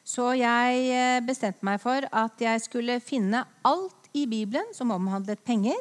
Så 0.00 0.30
jeg 0.40 0.86
uh, 0.88 1.18
bestemte 1.28 1.66
meg 1.68 1.82
for 1.82 2.08
at 2.08 2.40
jeg 2.40 2.62
skulle 2.64 2.96
finne 3.04 3.44
alt 3.68 4.08
i 4.16 4.24
Bibelen 4.30 4.72
som 4.72 4.94
omhandlet 4.96 5.44
penger, 5.44 5.76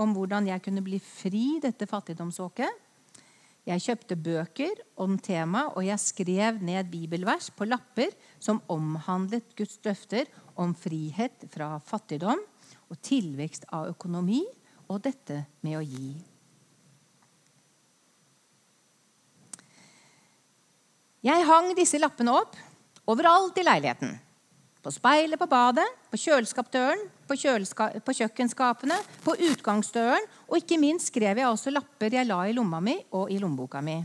om 0.00 0.16
hvordan 0.16 0.48
jeg 0.48 0.64
kunne 0.64 0.82
bli 0.82 0.96
fri 1.04 1.60
dette 1.62 1.86
fattigdomsåket. 1.86 2.80
Jeg 3.68 3.84
kjøpte 3.84 4.16
bøker 4.20 4.80
om 5.00 5.18
temaet, 5.20 5.76
og 5.76 5.84
jeg 5.84 6.00
skrev 6.00 6.64
ned 6.64 6.88
bibelvers 6.88 7.52
på 7.52 7.68
lapper 7.68 8.16
som 8.42 8.58
omhandlet 8.72 9.52
Guds 9.56 9.78
løfter 9.84 10.32
om 10.60 10.72
frihet 10.76 11.46
fra 11.52 11.76
fattigdom 11.84 12.40
og 12.90 13.00
tilvekst 13.04 13.66
av 13.72 13.88
økonomi 13.92 14.42
og 14.88 15.00
dette 15.04 15.44
med 15.64 15.78
å 15.78 15.82
gi. 15.84 16.12
Jeg 21.24 21.46
hang 21.48 21.70
disse 21.76 21.96
lappene 21.96 22.34
opp 22.36 22.56
overalt 23.08 23.56
i 23.56 23.64
leiligheten. 23.64 24.12
På 24.84 24.90
speilet 24.92 25.40
på 25.40 25.46
badet, 25.48 25.86
på 26.12 26.18
kjøleskapdøren, 26.20 27.06
på, 27.24 27.36
kjøleska 27.40 27.86
på, 28.04 28.14
kjøkkenskapene, 28.18 28.98
på 29.24 29.32
utgangsdøren, 29.46 30.26
og 30.50 30.58
ikke 30.60 30.76
minst 30.82 31.08
skrev 31.08 31.40
jeg 31.40 31.48
også 31.48 31.72
lapper 31.72 32.12
jeg 32.12 32.28
la 32.28 32.42
i 32.44 32.52
lomma 32.52 32.82
mi 32.84 32.98
og 33.16 33.32
i 33.32 33.38
lommeboka 33.40 33.80
mi. 33.80 33.96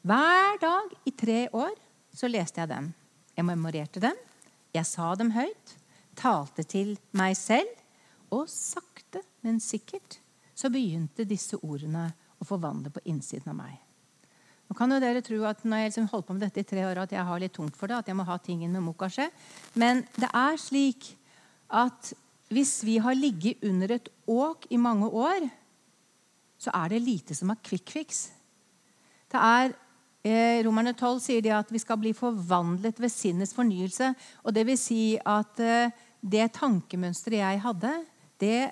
Hver 0.00 0.56
dag 0.62 0.94
i 1.04 1.12
tre 1.12 1.42
år 1.52 1.74
så 2.16 2.30
leste 2.32 2.62
jeg 2.62 2.72
dem. 2.72 2.88
Jeg 3.36 3.44
memorerte 3.44 4.00
dem. 4.00 4.16
Jeg 4.72 4.88
sa 4.88 5.12
dem 5.20 5.34
høyt. 5.36 5.76
Talte 6.16 6.64
til 6.64 6.94
meg 7.12 7.36
selv. 7.36 7.68
Og 8.36 8.48
sakte, 8.50 9.22
men 9.42 9.60
sikkert 9.62 10.20
så 10.54 10.70
begynte 10.72 11.26
disse 11.28 11.58
ordene 11.64 12.10
å 12.40 12.46
forvandle 12.48 12.92
på 12.94 13.02
innsiden 13.10 13.52
av 13.52 13.58
meg. 13.58 13.78
Nå 14.70 14.76
kan 14.78 14.92
jo 14.92 15.00
dere 15.02 15.22
tro 15.26 15.40
at 15.48 15.64
når 15.66 15.80
jeg 15.80 15.90
liksom 15.90 16.10
holdt 16.12 16.28
på 16.28 16.34
med 16.36 16.44
dette 16.44 16.62
i 16.62 16.68
tre 16.68 16.84
år, 16.86 17.00
at 17.02 17.14
jeg 17.14 17.26
har 17.26 17.40
litt 17.42 17.56
tungt 17.56 17.74
for 17.78 17.90
det. 17.90 17.96
at 17.98 18.06
jeg 18.06 18.16
må 18.16 18.26
ha 18.28 18.36
ting 18.38 18.62
inn 18.62 18.76
med 18.76 18.84
mokasje. 18.86 19.26
Men 19.74 20.04
det 20.14 20.28
er 20.30 20.60
slik 20.62 21.08
at 21.66 22.12
hvis 22.54 22.80
vi 22.86 22.98
har 23.02 23.18
ligget 23.18 23.64
under 23.66 23.96
et 23.96 24.08
åk 24.30 24.68
i 24.70 24.78
mange 24.78 25.10
år, 25.10 25.48
så 26.60 26.70
er 26.76 26.92
det 26.92 27.02
lite 27.02 27.34
som 27.34 27.50
er 27.50 27.58
quick 27.66 27.90
fix. 27.90 28.28
Det 29.30 29.38
er, 29.38 29.74
eh, 30.22 30.62
Romerne 30.62 30.94
12 30.94 31.20
sier 31.20 31.42
de 31.42 31.50
at 31.50 31.70
vi 31.70 31.78
skal 31.78 31.98
bli 31.98 32.12
forvandlet 32.12 33.00
ved 33.00 33.10
sinnets 33.10 33.54
fornyelse. 33.54 34.14
og 34.44 34.54
det 34.54 34.66
vil 34.66 34.78
si 34.78 35.18
at 35.18 35.60
eh, 35.60 35.90
det 36.22 36.52
tankemønsteret 36.52 37.42
jeg 37.42 37.60
hadde, 37.60 38.04
det 38.40 38.70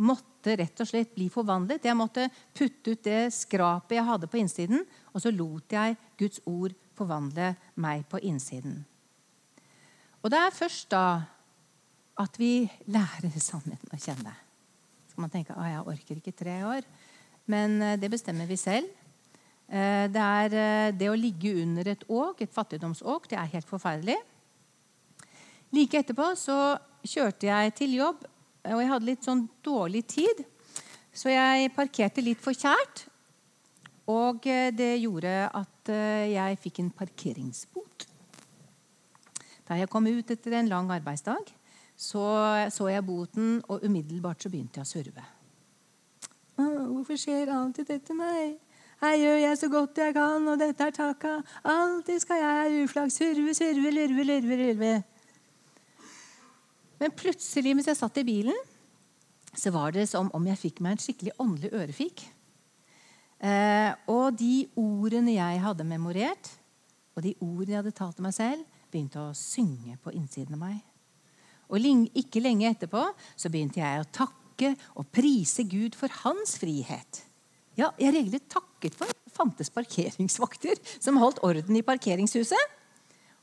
måtte 0.00 0.54
rett 0.56 0.80
og 0.80 0.88
slett 0.88 1.12
bli 1.14 1.28
forvandlet. 1.32 1.84
Jeg 1.84 1.98
måtte 1.98 2.28
putte 2.56 2.94
ut 2.94 3.02
det 3.04 3.32
skrapet 3.34 3.98
jeg 3.98 4.06
hadde 4.06 4.30
på 4.30 4.40
innsiden, 4.40 4.84
og 5.12 5.22
så 5.22 5.32
lot 5.34 5.74
jeg 5.74 5.98
Guds 6.20 6.40
ord 6.48 6.76
forvandle 6.96 7.52
meg 7.80 8.06
på 8.10 8.20
innsiden. 8.28 8.80
Og 10.20 10.32
det 10.32 10.40
er 10.40 10.56
først 10.56 10.90
da 10.92 11.04
at 12.20 12.36
vi 12.36 12.68
lærer 12.92 13.36
sannheten 13.40 13.92
å 13.92 14.00
kjenne. 14.00 14.32
Så 15.08 15.20
man 15.20 15.32
tenke 15.32 15.56
at 15.56 15.70
jeg 15.70 15.86
orker 15.94 16.20
ikke 16.20 16.36
tre 16.36 16.58
år. 16.68 16.88
Men 17.50 17.80
eh, 17.82 17.96
det 18.00 18.10
bestemmer 18.12 18.48
vi 18.48 18.58
selv. 18.60 18.90
Eh, 19.70 20.06
det, 20.12 20.20
er, 20.20 20.56
eh, 20.58 20.90
det 20.96 21.08
å 21.10 21.18
ligge 21.18 21.54
under 21.62 21.88
et 21.88 22.04
åk, 22.08 22.42
et 22.42 22.52
fattigdomsåk, 22.54 23.30
det 23.30 23.38
er 23.40 23.54
helt 23.54 23.70
forferdelig. 23.70 24.18
Like 25.72 26.02
etterpå 26.02 26.32
så 26.38 26.58
kjørte 27.06 27.48
jeg 27.48 27.74
til 27.78 27.96
jobb 28.00 28.26
og 28.66 28.82
jeg 28.82 28.90
hadde 28.90 29.08
litt 29.08 29.26
sånn 29.26 29.46
dårlig 29.64 30.04
tid. 30.10 30.42
Så 31.12 31.32
jeg 31.32 31.72
parkerte 31.74 32.22
litt 32.24 32.40
for 32.42 32.56
kjært. 32.56 33.06
Og 34.10 34.46
eh, 34.50 34.70
det 34.74 34.92
gjorde 35.00 35.32
at 35.48 35.92
eh, 35.92 36.32
jeg 36.34 36.60
fikk 36.62 36.82
en 36.82 36.92
parkeringsbot. 36.94 38.06
Da 39.68 39.78
jeg 39.78 39.90
kom 39.90 40.08
ut 40.10 40.32
etter 40.34 40.56
en 40.58 40.70
lang 40.70 40.90
arbeidsdag, 40.90 41.52
så 42.00 42.24
så 42.72 42.88
jeg 42.88 43.04
boten, 43.06 43.60
og 43.68 43.84
umiddelbart 43.84 44.42
så 44.42 44.50
begynte 44.50 44.80
jeg 44.80 44.88
å 44.88 44.90
surve. 44.90 45.26
Hvorfor 46.60 47.16
skjer 47.20 47.52
alltid 47.54 47.88
dette 47.88 48.16
meg? 48.16 48.56
Her 49.00 49.14
gjør 49.16 49.38
jeg 49.40 49.58
så 49.60 49.68
godt 49.72 49.98
jeg 50.00 50.12
kan, 50.16 50.48
og 50.48 50.58
dette 50.60 50.84
er 50.84 50.92
takka. 50.92 51.38
Alltid 51.64 52.20
skal 52.20 52.42
jeg 52.42 52.82
uflaks 52.84 53.16
surve, 53.16 53.54
surve, 53.56 53.92
lurve, 53.96 54.26
lurve, 54.28 54.58
lurve. 54.60 54.90
Men 57.00 57.14
plutselig 57.16 57.72
mens 57.74 57.88
jeg 57.88 57.98
satt 57.98 58.20
i 58.20 58.26
bilen, 58.28 58.56
så 59.56 59.72
var 59.74 59.94
det 59.96 60.06
som 60.10 60.28
om 60.36 60.46
jeg 60.46 60.60
fikk 60.60 60.82
meg 60.84 60.94
en 60.94 61.02
skikkelig 61.02 61.32
åndelig 61.42 61.72
ørefik. 61.74 62.26
Eh, 63.40 63.90
og 64.12 64.36
de 64.38 64.68
ordene 64.78 65.34
jeg 65.34 65.62
hadde 65.64 65.86
memorert, 65.88 66.52
og 67.16 67.24
de 67.24 67.34
ordene 67.40 67.72
jeg 67.72 67.80
hadde 67.80 67.96
talt 67.96 68.18
til 68.18 68.26
meg 68.26 68.36
selv, 68.36 68.76
begynte 68.92 69.22
å 69.22 69.34
synge 69.36 69.96
på 70.02 70.12
innsiden 70.14 70.58
av 70.58 70.62
meg. 70.62 70.78
Og 71.70 71.82
ikke 72.18 72.42
lenge 72.42 72.68
etterpå 72.68 73.02
så 73.38 73.50
begynte 73.50 73.80
jeg 73.80 74.02
å 74.02 74.10
takke 74.12 74.72
og 74.98 75.08
prise 75.14 75.64
Gud 75.64 75.96
for 75.96 76.12
hans 76.24 76.56
frihet. 76.60 77.22
Ja, 77.78 77.92
jeg 77.96 78.12
regelrett 78.12 78.50
takket 78.50 78.96
for 78.98 79.10
fantes 79.30 79.70
parkeringsvakter 79.72 80.80
som 80.98 81.20
holdt 81.22 81.40
orden 81.46 81.78
i 81.78 81.86
parkeringshuset, 81.86 82.78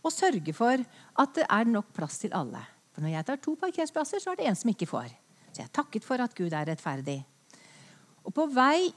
og 0.05 0.13
sørge 0.13 0.53
for 0.55 0.83
at 1.17 1.31
det 1.35 1.47
er 1.49 1.71
nok 1.71 1.89
plass 1.95 2.19
til 2.21 2.35
alle. 2.37 2.61
For 2.97 3.05
når 3.05 3.11
jeg 3.13 3.25
tar 3.27 3.37
to 3.37 3.51
parkeringsplasser, 3.61 4.17
så 4.17 4.31
er 4.31 4.39
det 4.39 4.45
en 4.49 4.55
som 4.57 4.71
ikke 4.71 4.87
får. 4.89 5.11
Så 5.53 5.61
jeg 5.61 5.69
takket 5.69 6.01
for 6.01 6.17
at 6.17 6.31
Gud 6.33 6.49
er 6.49 6.65
rettferdig. 6.65 7.19
Og 8.25 8.33
på 8.33 8.47
vei 8.49 8.87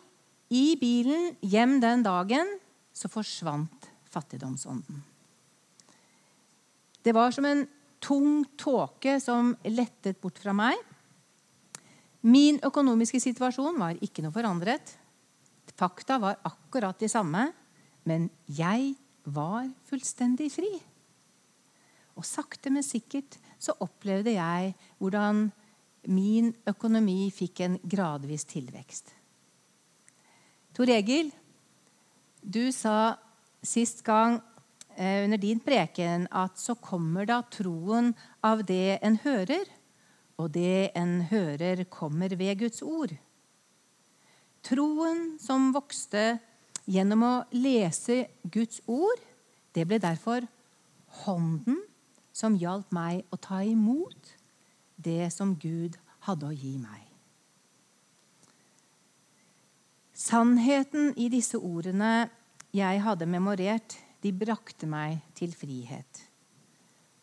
i 0.56 0.72
bilen 0.80 1.34
hjem 1.44 1.74
den 1.84 2.00
dagen 2.06 2.54
så 2.96 3.10
forsvant 3.12 3.90
fattigdomsånden. 4.08 5.02
Det 7.04 7.12
var 7.12 7.36
som 7.36 7.44
en 7.44 7.66
tung 8.00 8.46
tåke 8.56 9.18
som 9.20 9.52
lettet 9.68 10.16
bort 10.24 10.40
fra 10.40 10.56
meg. 10.56 10.80
Min 12.24 12.56
økonomiske 12.64 13.20
situasjon 13.20 13.76
var 13.84 14.00
ikke 14.00 14.24
noe 14.24 14.32
forandret. 14.32 14.96
Fakta 15.76 16.16
var 16.24 16.40
akkurat 16.48 16.96
de 17.04 17.12
samme, 17.12 17.50
men 18.08 18.30
jeg 18.48 18.94
var 19.28 19.68
fullstendig 19.92 20.48
fri. 20.56 20.72
Og 22.16 22.24
sakte, 22.24 22.72
men 22.72 22.84
sikkert 22.84 23.36
så 23.60 23.76
opplevde 23.84 24.34
jeg 24.34 24.74
hvordan 24.98 25.48
min 26.08 26.52
økonomi 26.68 27.28
fikk 27.34 27.60
en 27.66 27.76
gradvis 27.84 28.46
tilvekst. 28.48 29.12
Tor 30.72 30.88
Egil, 30.94 31.28
du 32.40 32.70
sa 32.72 33.18
sist 33.60 34.00
gang 34.06 34.38
eh, 34.96 35.26
under 35.26 35.40
din 35.40 35.60
preken 35.60 36.24
at 36.32 36.56
så 36.60 36.76
kommer 36.80 37.28
da 37.28 37.42
troen 37.52 38.14
av 38.46 38.64
det 38.64 39.00
en 39.04 39.18
hører, 39.20 39.66
og 40.40 40.54
det 40.56 40.92
en 40.96 41.18
hører, 41.28 41.84
kommer 41.84 42.32
ved 42.32 42.62
Guds 42.62 42.80
ord. 42.80 43.12
Troen 44.64 45.36
som 45.40 45.68
vokste 45.74 46.38
gjennom 46.88 47.26
å 47.26 47.34
lese 47.52 48.24
Guds 48.48 48.80
ord, 48.88 49.20
det 49.76 49.84
ble 49.88 50.00
derfor 50.00 50.46
hånden 51.26 51.82
som 52.40 52.56
hjalp 52.56 52.88
meg 52.96 53.26
å 53.28 53.38
ta 53.40 53.60
imot 53.66 54.34
det 54.96 55.28
som 55.34 55.52
Gud 55.60 55.98
hadde 56.24 56.48
å 56.48 56.56
gi 56.56 56.76
meg. 56.80 57.04
Sannheten 60.20 61.14
i 61.16 61.30
disse 61.32 61.56
ordene 61.56 62.28
jeg 62.76 63.00
hadde 63.04 63.28
memorert, 63.28 63.96
de 64.20 64.32
brakte 64.36 64.84
meg 64.84 65.22
til 65.36 65.54
frihet. 65.56 66.20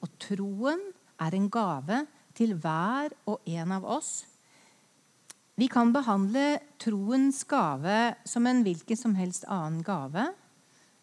Og 0.01 0.09
troen 0.21 0.81
er 1.21 1.35
en 1.37 1.45
gave 1.53 2.01
til 2.37 2.55
hver 2.57 3.13
og 3.29 3.45
en 3.45 3.75
av 3.77 3.85
oss. 3.97 4.25
Vi 5.57 5.69
kan 5.69 5.93
behandle 5.93 6.57
troens 6.81 7.43
gave 7.49 8.17
som 8.25 8.49
en 8.49 8.63
hvilken 8.65 8.97
som 8.97 9.15
helst 9.17 9.45
annen 9.45 9.83
gave. 9.85 10.27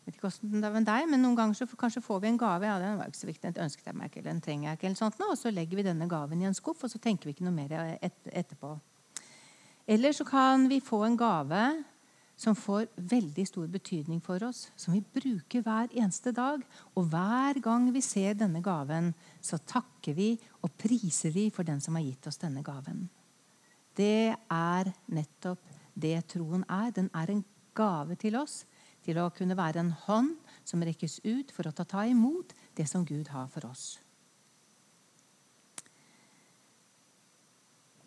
Vet 0.05 0.17
ikke 0.19 0.29
hvordan 0.29 0.61
det 0.61 0.69
er 0.69 0.75
med 0.75 0.87
deg, 0.89 1.07
men 1.09 1.23
Noen 1.25 1.37
ganger 1.39 1.57
så 1.57 1.69
kanskje 1.81 2.03
får 2.05 2.21
vi 2.21 2.29
en 2.29 2.41
gave. 2.41 2.67
ja, 2.69 2.79
den 2.79 2.99
var 2.99 3.09
ikke 3.09 3.23
så 3.23 3.31
viktig, 3.31 3.55
den 3.55 3.65
ønsket 3.65 3.87
jeg 3.89 3.97
meg 3.97 4.11
ikke, 4.11 4.21
eller 4.21 4.33
den 4.33 4.43
trenger 4.45 4.69
jeg 4.69 4.79
ikke, 4.79 4.87
eller 4.91 5.01
sånt, 5.01 5.23
og 5.25 5.39
så 5.41 5.53
legger 5.53 5.81
vi 5.81 5.87
denne 5.87 6.09
gaven 6.09 6.43
i 6.43 6.49
en 6.51 6.57
skuff, 6.57 6.85
og 6.85 6.93
så 6.93 7.01
tenker 7.01 7.31
vi 7.31 7.37
ikke 7.37 7.47
noe 7.47 7.57
mer 7.57 7.73
et, 7.97 8.19
etterpå. 8.29 8.75
Eller 9.89 10.13
så 10.17 10.25
kan 10.29 10.69
vi 10.69 10.81
få 10.85 11.03
en 11.05 11.17
gave 11.17 11.65
som 12.37 12.57
får 12.59 12.89
veldig 12.97 13.45
stor 13.47 13.67
betydning 13.71 14.21
for 14.25 14.43
oss, 14.45 14.67
som 14.77 14.95
vi 14.97 15.01
bruker 15.01 15.63
hver 15.63 15.93
eneste 15.93 16.33
dag. 16.35 16.63
Og 16.99 17.07
hver 17.13 17.61
gang 17.63 17.87
vi 17.95 18.03
ser 18.03 18.35
denne 18.39 18.63
gaven, 18.65 19.13
så 19.41 19.59
takker 19.59 20.17
vi 20.17 20.33
og 20.63 20.73
priser 20.81 21.33
vi 21.35 21.49
for 21.55 21.67
den 21.67 21.81
som 21.81 21.95
har 21.95 22.05
gitt 22.05 22.27
oss 22.27 22.41
denne 22.43 22.65
gaven. 22.67 23.07
Det 23.95 24.35
er 24.35 24.91
nettopp 25.15 25.63
det 25.95 26.17
troen 26.33 26.65
er. 26.67 26.91
Den 26.91 27.11
er 27.15 27.31
en 27.31 27.45
gave 27.75 28.19
til 28.19 28.37
oss. 28.41 28.65
Til 29.05 29.21
å 29.21 29.31
kunne 29.37 29.57
være 29.59 29.83
en 29.83 29.93
hånd 30.07 30.35
som 30.65 30.83
rekkes 30.85 31.21
ut 31.27 31.53
for 31.53 31.69
å 31.69 31.75
ta, 31.77 32.07
imot 32.09 32.55
det 32.77 32.89
som 32.89 33.05
Gud 33.05 33.29
har 33.35 33.51
for 33.53 33.69
oss. 33.69 33.99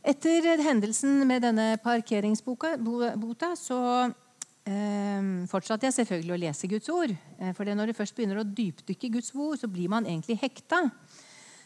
Etter 0.07 0.63
hendelsen 0.63 1.25
med 1.27 1.43
denne 1.43 1.73
parkeringsbota 1.83 3.49
så 3.59 3.79
eh, 4.07 5.25
fortsatte 5.51 5.89
jeg 5.89 5.97
selvfølgelig 5.97 6.35
å 6.35 6.41
lese 6.45 6.69
Guds 6.71 6.91
ord. 6.93 7.11
Eh, 7.11 7.51
for 7.57 7.67
når 7.67 7.91
du 7.91 7.97
først 7.97 8.15
begynner 8.15 8.39
å 8.39 8.47
dypdykke 8.47 9.11
Guds 9.17 9.33
ord, 9.35 9.57
så 9.59 9.67
blir 9.67 9.91
man 9.91 10.07
egentlig 10.07 10.39
hekta. 10.39 10.85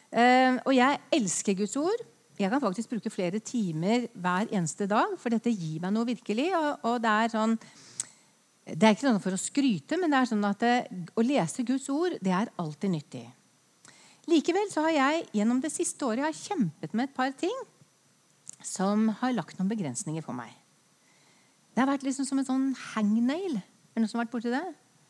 Eh, 0.09 0.57
og 0.57 0.73
jeg 0.73 0.99
elsker 1.21 1.59
Guds 1.61 1.77
ord. 1.79 2.01
Jeg 2.41 2.49
kan 2.49 2.63
faktisk 2.63 2.89
bruke 2.89 3.13
flere 3.13 3.39
timer 3.45 4.07
hver 4.17 4.49
eneste 4.49 4.87
dag, 4.89 5.13
for 5.21 5.29
dette 5.29 5.53
gir 5.53 5.77
meg 5.83 5.93
noe 5.93 6.09
virkelig. 6.09 6.49
Og, 6.57 6.87
og 6.89 6.97
det 7.03 7.11
er 7.13 7.33
sånn 7.35 7.55
det 8.65 8.85
er 8.85 8.93
ikke 8.93 9.07
sånn 9.07 9.21
for 9.23 9.33
å 9.33 9.41
skryte, 9.41 9.97
men 9.97 10.13
det 10.13 10.19
er 10.19 10.29
sånn 10.29 10.45
at 10.45 10.61
det, 10.61 10.75
å 11.17 11.25
lese 11.25 11.65
Guds 11.65 11.87
ord 11.89 12.17
det 12.21 12.33
er 12.35 12.51
alltid 12.61 12.93
nyttig. 12.93 13.23
Likevel 14.29 14.69
så 14.69 14.85
har 14.85 14.93
jeg 14.93 15.23
gjennom 15.39 15.61
det 15.63 15.71
siste 15.73 16.05
året 16.05 16.27
jeg 16.29 16.41
kjempet 16.51 16.93
med 16.93 17.09
et 17.09 17.15
par 17.15 17.33
ting 17.33 17.55
som 18.61 19.09
har 19.21 19.33
lagt 19.33 19.57
noen 19.57 19.71
begrensninger 19.71 20.21
for 20.21 20.37
meg. 20.37 20.53
Det 21.73 21.81
har 21.81 21.89
vært 21.89 22.05
liksom 22.05 22.27
som 22.27 22.37
en 22.37 22.47
sånn 22.47 22.67
hangnail. 22.93 23.57
Er 23.57 23.97
det 23.97 24.03
noen 24.03 24.11
som 24.11 24.19
har 24.19 24.27
vært 24.27 24.35
borti 24.35 24.53
det? 24.53 24.63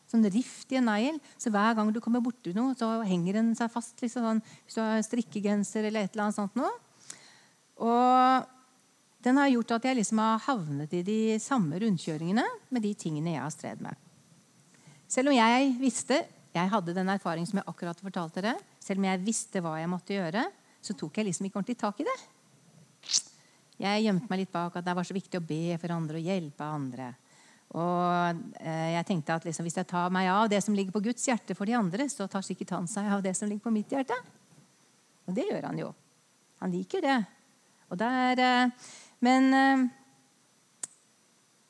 Sånn 0.08 0.24
rift 0.32 0.72
i 0.72 0.78
en 0.80 0.88
negl. 0.88 1.18
Så 1.36 1.52
hver 1.52 1.76
gang 1.76 1.92
du 1.92 2.00
kommer 2.00 2.22
borti 2.24 2.54
noe, 2.56 2.72
så 2.78 3.02
henger 3.04 3.36
den 3.38 3.52
seg 3.58 3.70
fast. 3.72 3.98
Liksom 4.00 4.24
sånn, 4.24 4.42
hvis 4.64 4.78
du 4.78 4.80
har 4.80 5.04
strikkegenser 5.04 5.90
eller 5.90 6.06
et 6.06 6.16
eller 6.16 6.28
annet 6.28 6.38
sånt 6.38 6.56
noe. 6.56 6.72
Og 7.82 8.48
den 9.22 9.38
har 9.38 9.50
gjort 9.52 9.76
at 9.76 9.86
jeg 9.86 10.00
liksom 10.00 10.20
har 10.22 10.42
havnet 10.48 10.94
i 10.98 11.02
de 11.06 11.18
samme 11.42 11.78
rundkjøringene 11.78 12.44
med 12.74 12.82
de 12.82 12.92
tingene 12.98 13.36
jeg 13.36 13.44
har 13.44 13.54
strevd 13.54 13.84
med. 13.86 13.98
Selv 15.10 15.30
om 15.30 15.36
jeg 15.36 15.74
visste 15.78 16.22
jeg 16.52 16.68
hadde 16.68 16.92
den 16.92 17.08
erfaringen 17.08 17.48
som 17.48 17.62
jeg 17.62 17.68
akkurat 17.70 18.00
fortalte 18.04 18.42
dere, 18.44 18.58
selv 18.82 19.00
om 19.00 19.06
jeg 19.08 19.24
visste 19.24 19.62
hva 19.64 19.78
jeg 19.80 19.88
måtte 19.88 20.16
gjøre, 20.16 20.44
så 20.84 20.94
tok 20.98 21.16
jeg 21.16 21.30
liksom 21.30 21.48
ikke 21.48 21.60
ordentlig 21.60 21.78
tak 21.80 22.02
i 22.02 22.06
det. 22.08 22.16
Jeg 23.80 24.04
gjemte 24.04 24.28
meg 24.28 24.42
litt 24.42 24.52
bak 24.52 24.76
at 24.76 24.84
det 24.84 24.94
var 24.98 25.06
så 25.06 25.16
viktig 25.16 25.40
å 25.40 25.46
be 25.46 25.78
for 25.80 25.94
andre 25.94 26.20
og 26.20 26.28
hjelpe 26.28 26.66
andre. 26.68 27.08
Og 27.72 28.42
eh, 28.60 28.90
jeg 28.98 29.06
tenkte 29.08 29.32
at 29.32 29.46
liksom, 29.48 29.64
Hvis 29.64 29.78
jeg 29.78 29.88
tar 29.88 30.12
meg 30.12 30.28
av 30.28 30.50
det 30.52 30.58
som 30.60 30.74
ligger 30.76 30.92
på 30.92 31.00
Guds 31.06 31.24
hjerte 31.24 31.56
for 31.56 31.64
de 31.64 31.78
andre, 31.78 32.04
så 32.12 32.26
tar 32.28 32.44
sikkert 32.44 32.74
han 32.76 32.88
seg 32.90 33.08
av 33.08 33.24
det 33.24 33.32
som 33.38 33.48
ligger 33.48 33.64
på 33.64 33.72
mitt 33.72 33.94
hjerte. 33.94 34.18
Og 35.24 35.32
det 35.32 35.46
gjør 35.48 35.70
han 35.70 35.80
jo. 35.80 35.88
Han 36.60 36.74
liker 36.74 37.00
det. 37.00 37.16
Og 37.88 37.96
der, 38.00 38.44
eh, 38.44 38.92
men 39.24 39.48
eh, 39.54 39.84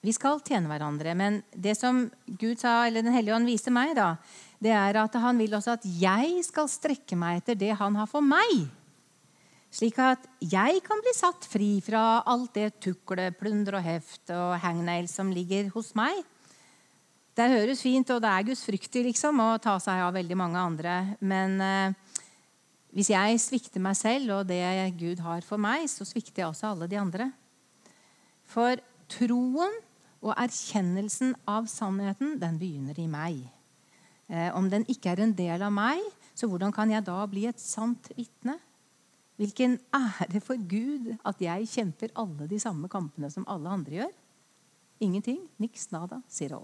vi 0.02 0.12
skal 0.16 0.40
tjene 0.42 0.70
hverandre. 0.70 1.14
Men 1.14 1.40
det 1.54 1.76
som 1.78 2.04
Gud 2.26 2.58
sa, 2.58 2.82
eller 2.86 3.04
Den 3.04 3.14
hellige 3.14 3.36
ånd 3.36 3.46
viste 3.46 3.70
meg, 3.74 3.94
da, 3.94 4.16
det 4.62 4.74
er 4.74 4.98
at 4.98 5.14
han 5.22 5.38
vil 5.38 5.54
også 5.54 5.76
at 5.76 5.86
jeg 5.86 6.42
skal 6.46 6.70
strekke 6.70 7.18
meg 7.18 7.42
etter 7.42 7.58
det 7.58 7.74
han 7.78 7.98
har 7.98 8.08
for 8.10 8.24
meg. 8.24 8.66
Slik 9.72 9.96
at 10.04 10.26
jeg 10.42 10.82
kan 10.84 11.00
bli 11.00 11.14
satt 11.16 11.46
fri 11.48 11.70
fra 11.84 12.20
alt 12.28 12.52
det 12.58 12.74
tuklet, 12.84 13.38
plunder 13.38 13.78
og 13.78 13.86
heft 13.86 14.32
og 14.34 14.58
hangnail 14.60 15.08
som 15.08 15.30
ligger 15.32 15.70
hos 15.72 15.94
meg. 15.96 16.18
Det 17.32 17.46
høres 17.48 17.80
fint, 17.80 18.10
og 18.12 18.20
det 18.20 18.28
er 18.28 18.48
gudsfryktig 18.50 19.06
liksom, 19.06 19.38
å 19.40 19.56
ta 19.62 19.78
seg 19.80 20.02
av 20.04 20.12
veldig 20.18 20.36
mange 20.36 20.60
andre. 20.60 20.96
Men 21.24 21.54
eh, 21.64 22.18
hvis 22.92 23.14
jeg 23.14 23.38
svikter 23.40 23.80
meg 23.80 23.96
selv 23.96 24.34
og 24.36 24.50
det 24.50 24.60
Gud 25.00 25.22
har 25.24 25.46
for 25.46 25.62
meg, 25.62 25.86
så 25.88 26.04
svikter 26.04 26.42
jeg 26.42 26.50
også 26.50 26.74
alle 26.74 26.90
de 26.90 27.00
andre. 27.00 27.30
For 28.52 28.80
troen 29.12 29.78
og 30.22 30.34
erkjennelsen 30.36 31.34
av 31.48 31.66
sannheten, 31.70 32.36
den 32.40 32.58
begynner 32.60 32.98
i 33.00 33.08
meg. 33.10 33.40
Eh, 34.28 34.50
om 34.56 34.68
den 34.70 34.84
ikke 34.92 35.12
er 35.12 35.24
en 35.24 35.34
del 35.36 35.64
av 35.64 35.72
meg, 35.74 36.02
så 36.36 36.48
hvordan 36.48 36.72
kan 36.74 36.92
jeg 36.92 37.04
da 37.06 37.18
bli 37.28 37.46
et 37.48 37.60
sant 37.60 38.12
vitne? 38.16 38.58
Hvilken 39.40 39.78
ære 39.96 40.42
for 40.44 40.60
Gud 40.68 41.14
at 41.26 41.40
jeg 41.42 41.70
kjemper 41.72 42.12
alle 42.20 42.46
de 42.50 42.60
samme 42.62 42.88
kampene 42.92 43.30
som 43.32 43.48
alle 43.50 43.72
andre 43.72 43.98
gjør. 44.02 44.12
Ingenting. 45.02 45.40
Niks 45.58 45.88
nada 45.90 46.20
zero. 46.30 46.62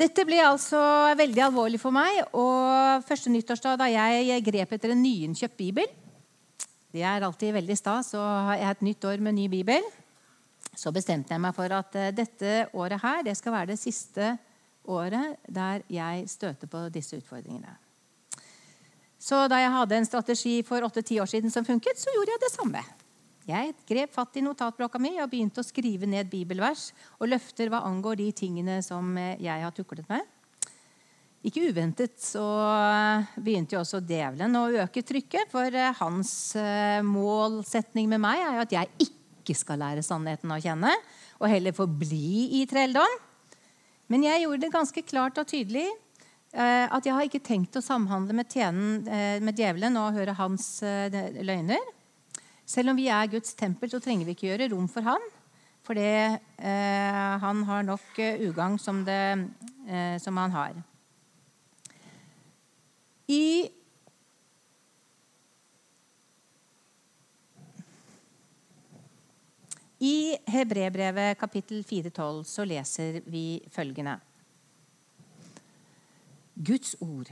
Dette 0.00 0.24
ble 0.26 0.40
altså 0.42 0.80
veldig 1.14 1.44
alvorlig 1.44 1.78
for 1.78 1.94
meg. 1.94 2.24
Og 2.34 3.04
første 3.06 3.30
nyttårsdag 3.30 3.78
da 3.78 3.90
jeg 3.92 4.42
grep 4.48 4.72
etter 4.74 4.96
en 4.96 5.04
nyinnkjøpt 5.04 5.60
bibel, 5.60 5.86
det 6.92 7.02
er 7.08 7.24
alltid 7.24 7.54
veldig 7.56 7.76
stas 7.78 8.12
å 8.18 8.22
ha 8.22 8.56
et 8.56 8.82
nytt 8.84 9.04
år 9.08 9.22
med 9.24 9.38
ny 9.38 9.48
bibel. 9.52 9.84
Så 10.76 10.92
bestemte 10.92 11.34
jeg 11.34 11.42
meg 11.42 11.54
for 11.56 11.72
at 11.76 11.96
eh, 11.98 12.12
dette 12.14 12.66
året 12.72 13.00
her 13.02 13.22
det 13.26 13.36
skal 13.36 13.56
være 13.56 13.72
det 13.72 13.80
siste 13.80 14.34
året 14.88 15.38
der 15.48 15.84
jeg 15.92 16.28
støter 16.30 16.68
på 16.68 16.86
disse 16.92 17.18
utfordringene. 17.20 17.76
Så 19.22 19.44
da 19.46 19.60
jeg 19.62 19.70
hadde 19.70 20.00
en 20.00 20.08
strategi 20.08 20.56
for 20.66 20.82
åtte-ti 20.82 21.20
år 21.22 21.30
siden 21.30 21.52
som 21.52 21.64
funket, 21.64 22.00
så 22.00 22.10
gjorde 22.10 22.34
jeg 22.34 22.42
det 22.42 22.52
samme. 22.56 22.82
Jeg 23.46 23.74
grep 23.88 24.12
fatt 24.14 24.36
i 24.38 24.42
notatblokka 24.42 25.00
mi 25.02 25.16
og 25.22 25.30
begynte 25.30 25.62
å 25.62 25.66
skrive 25.66 26.06
ned 26.06 26.30
bibelvers 26.30 26.90
og 27.18 27.30
løfter 27.30 27.70
hva 27.70 27.82
angår 27.88 28.20
de 28.20 28.28
tingene 28.44 28.80
som 28.86 29.16
eh, 29.18 29.38
jeg 29.42 29.64
har 29.64 29.74
tuklet 29.76 30.08
med. 30.10 30.26
Ikke 31.42 31.64
uventet 31.72 32.20
så 32.22 32.44
begynte 33.34 33.74
jo 33.74 33.80
også 33.82 33.98
djevelen 34.06 34.54
å 34.58 34.68
øke 34.84 35.02
trykket. 35.02 35.50
For 35.50 35.74
eh, 35.74 35.94
hans 35.98 36.30
eh, 36.58 37.00
målsetning 37.02 38.06
med 38.12 38.22
meg 38.22 38.44
er 38.44 38.56
jo 38.56 38.62
at 38.62 38.76
jeg 38.76 39.08
ikke 39.08 39.56
skal 39.58 39.82
lære 39.82 40.04
sannheten 40.06 40.52
å 40.54 40.60
kjenne, 40.62 40.92
og 41.42 41.50
heller 41.50 41.74
forbli 41.74 42.60
i 42.60 42.62
trelldom. 42.70 43.18
Men 44.12 44.28
jeg 44.28 44.44
gjorde 44.44 44.62
det 44.62 44.74
ganske 44.74 45.04
klart 45.08 45.40
og 45.42 45.48
tydelig 45.50 45.88
eh, 45.88 46.86
at 46.86 47.02
jeg 47.02 47.16
har 47.16 47.26
ikke 47.26 47.42
tenkt 47.42 47.78
å 47.80 47.82
samhandle 47.82 48.36
med, 48.38 48.46
tjenen, 48.52 49.02
med 49.42 49.58
djevelen 49.58 49.98
og 49.98 50.14
høre 50.14 50.36
hans 50.38 50.76
løgner. 50.82 51.82
Selv 52.68 52.92
om 52.92 52.98
vi 52.98 53.08
er 53.10 53.30
Guds 53.32 53.56
tempel, 53.58 53.90
så 53.90 53.98
trenger 54.00 54.28
vi 54.28 54.36
ikke 54.36 54.52
gjøre 54.52 54.70
rom 54.72 54.86
for 54.90 55.04
han. 55.04 55.30
Fordi 55.82 56.06
eh, 56.06 57.34
han 57.42 57.64
har 57.66 57.82
nok 57.82 58.18
ugagn 58.46 58.78
som, 58.78 59.02
eh, 59.08 60.16
som 60.22 60.38
han 60.38 60.54
har. 60.54 60.78
I 63.32 63.70
I 70.02 70.36
Hebrebrevet 70.50 71.38
kapittel 71.38 71.84
4,12 71.86 72.42
så 72.44 72.66
leser 72.66 73.20
vi 73.30 73.62
følgende 73.70 74.18
Guds 76.52 76.96
ord 77.00 77.30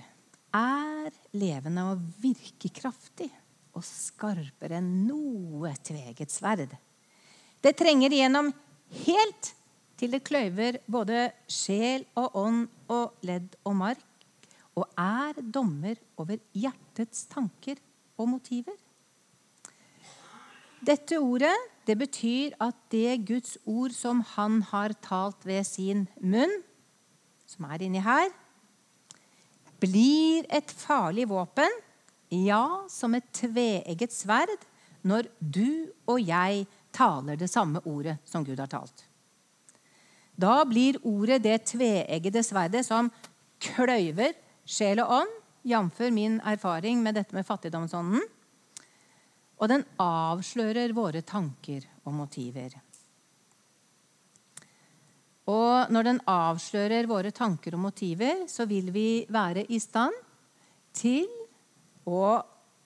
er 0.56 1.10
levende 1.36 1.84
og 1.90 2.04
virkekraftig 2.22 3.28
og 3.76 3.84
skarpere 3.86 4.78
enn 4.80 5.04
noe 5.06 5.74
tveget 5.84 6.32
sverd. 6.32 6.72
Det 7.60 7.76
trenger 7.78 8.14
igjennom 8.14 8.48
helt 9.04 9.52
til 10.00 10.14
det 10.14 10.24
kløyver 10.26 10.80
både 10.90 11.28
sjel 11.50 12.06
og 12.18 12.38
ånd 12.40 12.64
og 12.90 13.20
ledd 13.26 13.58
og 13.68 13.76
mark 13.82 14.09
og 14.80 14.86
er 14.98 15.40
dommer 15.42 15.98
over 16.20 16.40
hjertets 16.56 17.26
tanker 17.30 17.80
og 18.20 18.30
motiver. 18.36 18.76
Dette 20.80 21.18
ordet 21.20 21.56
det 21.88 21.96
betyr 22.00 22.54
at 22.62 22.76
det 22.92 23.26
Guds 23.28 23.56
ord 23.68 23.92
som 23.96 24.22
han 24.36 24.60
har 24.70 24.94
talt 25.04 25.44
ved 25.44 25.64
sin 25.68 26.06
munn, 26.22 26.52
som 27.48 27.66
er 27.68 27.84
inni 27.84 28.00
her, 28.04 28.30
blir 29.80 30.46
et 30.52 30.70
farlig 30.70 31.26
våpen, 31.28 31.72
ja, 32.30 32.86
som 32.88 33.16
et 33.16 33.26
tveegget 33.34 34.14
sverd, 34.14 34.52
når 35.02 35.28
du 35.40 35.90
og 36.06 36.20
jeg 36.20 36.66
taler 36.94 37.38
det 37.40 37.48
samme 37.50 37.80
ordet 37.88 38.18
som 38.28 38.44
Gud 38.44 38.60
har 38.60 38.70
talt. 38.70 39.06
Da 40.40 40.62
blir 40.68 41.00
ordet 41.04 41.40
det 41.44 41.58
tveeggede 41.72 42.44
sverdet 42.44 42.84
som 42.86 43.10
kløyver 43.60 44.36
sjel 44.64 45.02
og 45.04 45.16
ånd, 45.20 45.32
jf. 45.62 45.98
min 46.12 46.38
erfaring 46.40 47.02
med 47.02 47.18
dette 47.18 47.36
med 47.36 47.46
fattigdomsånden. 47.46 48.22
Og 49.60 49.68
den 49.68 49.84
avslører 50.00 50.94
våre 50.96 51.20
tanker 51.22 51.84
og 52.08 52.14
motiver. 52.16 52.78
Og 55.50 55.90
når 55.92 56.06
den 56.06 56.20
avslører 56.28 57.08
våre 57.10 57.32
tanker 57.34 57.74
og 57.76 57.84
motiver, 57.88 58.46
så 58.48 58.66
vil 58.70 58.90
vi 58.94 59.26
være 59.28 59.66
i 59.68 59.80
stand 59.82 60.16
til 60.96 61.26
å 62.08 62.24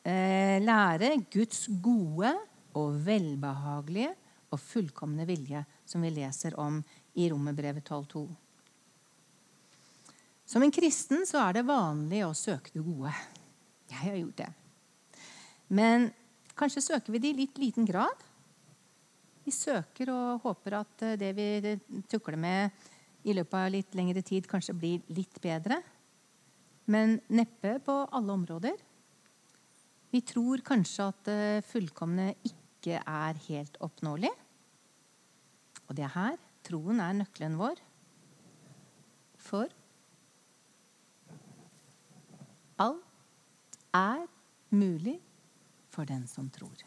eh, 0.02 0.58
lære 0.62 1.14
Guds 1.32 1.66
gode 1.82 2.32
og 2.78 2.98
velbehagelige 3.06 4.14
og 4.54 4.62
fullkomne 4.62 5.26
vilje, 5.28 5.64
som 5.86 6.02
vi 6.04 6.12
leser 6.14 6.56
om 6.60 6.80
i 7.18 7.28
Romerbrevet 7.30 7.86
12,2. 7.86 8.24
Som 10.54 10.62
en 10.62 10.70
kristen 10.70 11.24
så 11.26 11.40
er 11.48 11.56
det 11.56 11.64
vanlig 11.66 12.20
å 12.22 12.34
søke 12.38 12.70
det 12.70 12.84
gode. 12.86 13.10
Jeg 13.90 13.98
har 13.98 14.20
gjort 14.20 14.36
det. 14.38 14.46
Men 15.74 16.06
kanskje 16.54 16.84
søker 16.84 17.10
vi 17.10 17.20
det 17.24 17.32
i 17.32 17.38
litt 17.40 17.58
liten 17.58 17.88
grad. 17.88 18.22
Vi 19.42 19.50
søker 19.50 20.12
og 20.14 20.46
håper 20.46 20.78
at 20.78 21.04
det 21.18 21.32
vi 21.34 21.74
tukler 22.06 22.38
med 22.38 22.86
i 23.26 23.34
løpet 23.34 23.58
av 23.64 23.74
litt 23.74 23.98
lengre 23.98 24.22
tid, 24.22 24.46
kanskje 24.46 24.78
blir 24.78 25.02
litt 25.18 25.42
bedre. 25.42 25.82
Men 26.86 27.18
neppe 27.34 27.80
på 27.82 28.00
alle 28.14 28.38
områder. 28.38 28.78
Vi 30.14 30.22
tror 30.22 30.62
kanskje 30.62 31.10
at 31.10 31.22
det 31.34 31.52
fullkomne 31.66 32.30
ikke 32.46 33.02
er 33.02 33.46
helt 33.50 33.82
oppnåelig. 33.82 34.30
Og 35.88 35.96
det 35.98 36.06
er 36.06 36.20
her 36.20 36.42
troen 36.62 37.02
er 37.02 37.24
nøkkelen 37.24 37.58
vår. 37.58 37.88
For 39.50 39.80
alt 42.82 43.78
er 43.94 44.26
mulig 44.74 45.18
for 45.94 46.08
den 46.08 46.26
som 46.30 46.50
tror. 46.50 46.82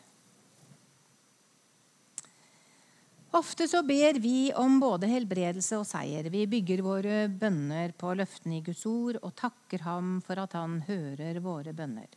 Ofte 3.37 3.67
så 3.67 3.83
ber 3.83 4.19
vi 4.19 4.53
om 4.55 4.79
både 4.79 5.07
helbredelse 5.11 5.77
og 5.77 5.85
seier. 5.85 6.29
Vi 6.31 6.45
bygger 6.49 6.81
våre 6.81 7.17
bønner 7.29 7.91
på 7.99 8.13
løftene 8.15 8.57
i 8.59 8.63
Guds 8.65 8.85
ord 8.89 9.19
og 9.21 9.35
takker 9.37 9.83
ham 9.85 10.17
for 10.25 10.39
at 10.41 10.55
han 10.57 10.79
hører 10.87 11.41
våre 11.43 11.75
bønner. 11.75 12.07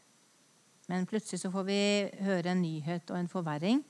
Men 0.89 1.07
plutselig 1.11 1.43
så 1.43 1.51
får 1.53 1.67
vi 1.67 1.81
høre 2.25 2.55
en 2.55 2.63
nyhet 2.63 3.11
og 3.11 3.19
en 3.19 3.31
forverring 3.31 3.83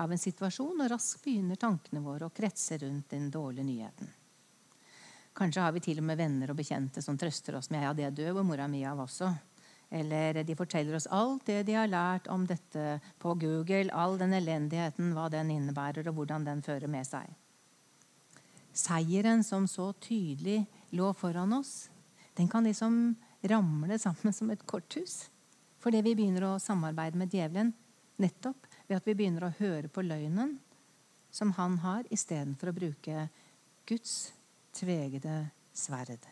av 0.00 0.12
en 0.12 0.20
situasjon, 0.20 0.78
og 0.78 0.92
raskt 0.92 1.24
begynner 1.24 1.58
tankene 1.60 2.04
våre 2.04 2.28
å 2.28 2.34
kretse 2.34 2.78
rundt 2.84 3.10
den 3.12 3.28
dårlige 3.32 3.66
nyheten. 3.66 4.12
Kanskje 5.36 5.62
har 5.62 5.72
vi 5.72 5.82
til 5.84 6.00
og 6.02 6.06
med 6.08 6.18
venner 6.18 6.50
og 6.50 6.58
bekjente 6.58 7.02
som 7.04 7.18
trøster 7.18 7.56
oss 7.58 7.70
med 7.70 7.84
ja, 7.86 7.92
det 7.94 8.10
død 8.18 8.40
og 8.42 8.46
mora 8.48 8.66
mi 8.68 8.82
av 8.86 9.00
også. 9.04 9.30
Eller 9.90 10.42
de 10.46 10.54
forteller 10.54 10.94
oss 10.94 11.08
alt 11.10 11.46
det 11.48 11.64
de 11.66 11.74
har 11.74 11.90
lært 11.90 12.28
om 12.30 12.44
dette 12.46 13.00
på 13.18 13.34
Google, 13.38 13.90
all 13.90 14.18
den 14.20 14.34
elendigheten, 14.38 15.14
hva 15.16 15.26
den 15.32 15.50
innebærer, 15.50 16.06
og 16.10 16.18
hvordan 16.18 16.46
den 16.46 16.62
fører 16.62 16.90
med 16.90 17.06
seg. 17.08 17.26
Seieren 18.70 19.42
som 19.46 19.66
så 19.66 19.90
tydelig 19.98 20.62
lå 20.94 21.10
foran 21.18 21.56
oss, 21.58 21.90
den 22.38 22.48
kan 22.48 22.66
liksom 22.66 23.16
ramle 23.50 23.98
sammen 23.98 24.34
som 24.34 24.50
et 24.54 24.62
korthus. 24.66 25.24
Fordi 25.82 26.02
vi 26.06 26.14
begynner 26.14 26.46
å 26.46 26.58
samarbeide 26.62 27.18
med 27.18 27.32
djevelen 27.34 27.72
nettopp 28.20 28.68
ved 28.86 28.98
at 28.98 29.06
vi 29.08 29.16
begynner 29.16 29.48
å 29.48 29.54
høre 29.58 29.88
på 29.90 30.04
løgnen 30.04 30.58
som 31.34 31.54
han 31.56 31.78
har, 31.82 32.06
istedenfor 32.10 32.70
å 32.70 32.76
bruke 32.76 33.26
Guds 33.88 34.32
tvegede 34.76 35.50
sverd, 35.74 36.26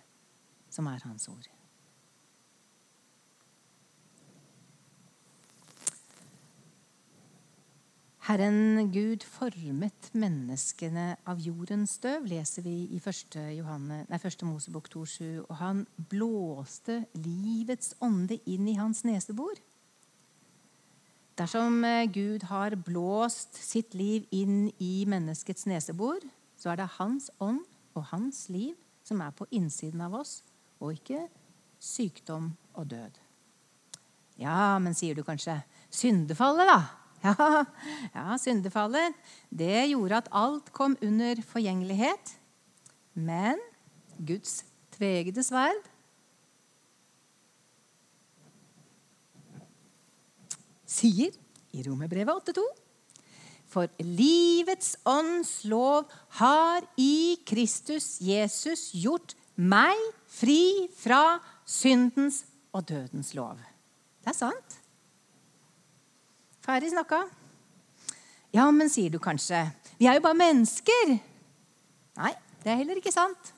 som 0.71 0.87
er 0.87 1.05
hans 1.05 1.29
ord. 1.29 1.49
Herren 8.29 8.91
Gud 8.93 9.23
formet 9.25 10.11
menneskene 10.13 11.15
av 11.25 11.39
jordens 11.41 11.95
støv, 11.97 12.27
leser 12.29 12.67
vi 12.67 12.75
i 12.93 12.99
1. 13.01 13.39
Johanne, 13.57 14.03
nei, 14.11 14.19
1. 14.21 14.45
Mosebok 14.45 14.91
2,7. 14.93 15.47
Og 15.47 15.55
han 15.57 15.81
blåste 16.11 16.99
livets 17.17 17.95
ånde 18.05 18.37
inn 18.45 18.69
i 18.69 18.77
hans 18.77 19.01
nesebor. 19.09 19.57
Dersom 21.41 21.81
eh, 21.89 22.05
Gud 22.13 22.45
har 22.51 22.77
blåst 22.77 23.57
sitt 23.57 23.97
liv 23.97 24.29
inn 24.35 24.75
i 24.77 25.07
menneskets 25.09 25.65
nesebor, 25.71 26.21
så 26.61 26.75
er 26.75 26.83
det 26.83 26.91
hans 26.99 27.31
ånd 27.41 27.65
og 27.99 28.09
hans 28.13 28.47
liv 28.53 28.77
som 29.07 29.21
er 29.25 29.35
på 29.35 29.47
innsiden 29.55 30.03
av 30.05 30.15
oss, 30.21 30.43
og 30.79 30.95
ikke 30.95 31.25
sykdom 31.83 32.53
og 32.79 32.91
død. 32.91 33.19
Ja, 34.39 34.79
men 34.83 34.95
sier 34.95 35.19
du 35.19 35.25
kanskje 35.27 35.61
syndefallet, 35.91 36.71
da? 36.71 36.81
Ja, 37.19 37.65
ja, 38.15 38.37
syndefallet 38.39 39.17
det 39.51 39.89
gjorde 39.91 40.21
at 40.21 40.29
alt 40.31 40.69
kom 40.71 40.93
under 41.03 41.41
forgjengelighet. 41.43 42.37
Men 43.19 43.59
Guds 44.23 44.61
tvegede 44.95 45.43
sverd 45.43 45.83
sier 50.87 51.35
i 51.75 51.83
Romerbrevet 51.83 52.55
8,2 52.55 52.69
For 53.79 53.87
livets 54.03 54.97
ånds 55.07 55.61
lov 55.71 56.09
har 56.41 56.83
i 56.99 57.39
Kristus 57.47 58.17
Jesus 58.19 58.89
gjort 58.91 59.37
meg 59.55 59.95
fri 60.27 60.89
fra 60.99 61.39
syndens 61.63 62.41
og 62.75 62.89
dødens 62.89 63.31
lov. 63.39 63.61
Det 64.25 64.33
er 64.33 64.35
sant. 64.35 64.75
Ferdig 66.67 66.91
snakka. 66.91 67.21
Ja, 68.51 68.67
men 68.75 68.91
sier 68.91 69.15
du 69.15 69.21
kanskje, 69.23 69.63
vi 70.01 70.11
er 70.11 70.19
jo 70.19 70.25
bare 70.27 70.41
mennesker. 70.41 71.15
Nei, 72.19 72.33
det 72.65 72.75
er 72.75 72.81
heller 72.83 72.99
ikke 72.99 73.15
sant. 73.15 73.53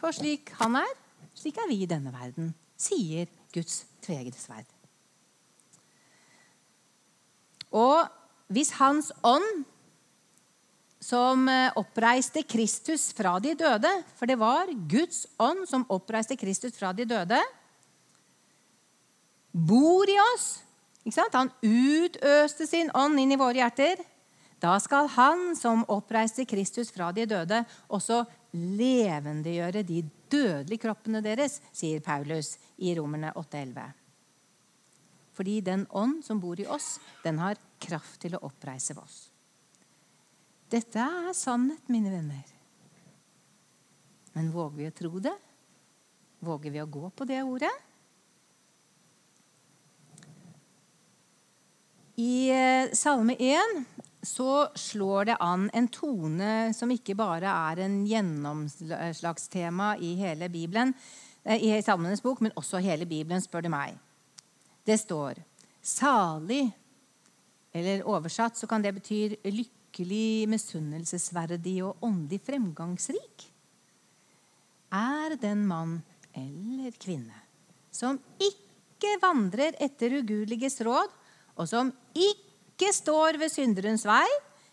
For 0.00 0.16
slik 0.16 0.54
han 0.62 0.80
er, 0.80 0.96
slik 1.36 1.60
er 1.60 1.68
vi 1.68 1.82
i 1.84 1.90
denne 1.90 2.14
verden, 2.16 2.54
sier 2.80 3.28
Guds 3.52 3.82
tvegede 4.08 4.40
sverd. 4.40 4.72
Og 7.76 8.21
hvis 8.52 8.74
Hans 8.78 9.10
ånd, 9.26 9.64
som 11.02 11.48
eh, 11.50 11.72
oppreiste 11.74 12.44
Kristus 12.46 13.08
fra 13.10 13.34
de 13.42 13.56
døde 13.58 13.90
For 14.14 14.30
det 14.30 14.36
var 14.38 14.70
Guds 14.86 15.24
ånd 15.42 15.64
som 15.66 15.82
oppreiste 15.90 16.36
Kristus 16.38 16.76
fra 16.78 16.92
de 16.94 17.02
døde. 17.10 17.40
Bor 19.50 20.06
i 20.06 20.14
oss 20.30 20.62
han 21.32 21.50
utøste 21.62 22.66
sin 22.66 22.90
ånd 22.94 23.18
inn 23.18 23.32
i 23.32 23.38
våre 23.40 23.58
hjerter. 23.58 23.98
Da 24.62 24.76
skal 24.78 25.08
han 25.16 25.56
som 25.58 25.82
oppreiste 25.90 26.44
Kristus 26.46 26.92
fra 26.94 27.10
de 27.12 27.26
døde, 27.26 27.64
også 27.90 28.24
levendegjøre 28.52 29.82
de 29.82 30.04
dødelige 30.30 30.84
kroppene 30.84 31.22
deres, 31.24 31.60
sier 31.72 32.00
Paulus 32.00 32.56
i 32.78 32.94
Romerne 32.94 33.32
8,11. 33.34 33.90
Fordi 35.32 35.60
den 35.60 35.86
ånd 35.90 36.20
som 36.22 36.38
bor 36.40 36.60
i 36.60 36.68
oss, 36.68 37.00
den 37.24 37.40
har 37.42 37.58
kraft 37.82 38.20
til 38.22 38.36
å 38.36 38.42
oppreise 38.48 38.96
oss. 38.98 39.26
Dette 40.72 41.04
er 41.04 41.32
sannhet, 41.36 41.84
mine 41.92 42.10
venner. 42.12 42.52
Men 44.32 44.52
våger 44.54 44.78
vi 44.78 44.88
å 44.88 44.94
tro 44.96 45.18
det? 45.20 45.34
Våger 46.42 46.72
vi 46.72 46.80
å 46.80 46.88
gå 46.88 47.10
på 47.12 47.26
det 47.28 47.42
ordet? 47.44 47.72
I 52.22 52.50
eh, 52.52 52.92
Salme 52.96 53.36
1 53.36 53.84
så 54.22 54.68
slår 54.74 55.24
det 55.24 55.36
an 55.40 55.68
en 55.74 55.88
tone 55.90 56.72
som 56.76 56.90
ikke 56.92 57.16
bare 57.18 57.50
er 57.50 57.82
en 57.84 58.02
gjennomslagstema 58.06 59.96
i 59.98 60.14
hele 60.20 60.48
Bibelen, 60.52 60.94
eh, 61.44 61.58
i 61.58 61.82
Salmenes 61.82 62.22
bok, 62.22 62.40
men 62.40 62.54
også 62.56 62.82
hele 62.84 63.08
Bibelen, 63.08 63.42
spør 63.42 63.66
du 63.66 63.72
meg. 63.72 63.98
Det 64.86 65.00
står 65.00 65.42
'salig', 65.82 66.72
eller 67.72 68.04
oversatt 68.08 68.58
så 68.58 68.68
kan 68.68 68.84
det 68.84 68.94
bety 68.96 69.36
lykkelig, 69.48 70.48
misunnelsesverdig 70.52 71.78
og 71.86 72.04
åndelig 72.04 72.42
fremgangsrik. 72.46 73.48
Er 74.92 75.36
den 75.40 75.64
mann 75.68 76.00
eller 76.36 76.92
kvinne 77.00 77.42
som 77.92 78.16
ikke 78.40 79.18
vandrer 79.20 79.76
etter 79.82 80.14
ugudeliges 80.22 80.78
råd, 80.84 81.10
og 81.60 81.68
som 81.68 81.90
ikke 82.16 82.88
står 82.94 83.36
ved 83.40 83.52
synderens 83.52 84.06
vei 84.08 84.28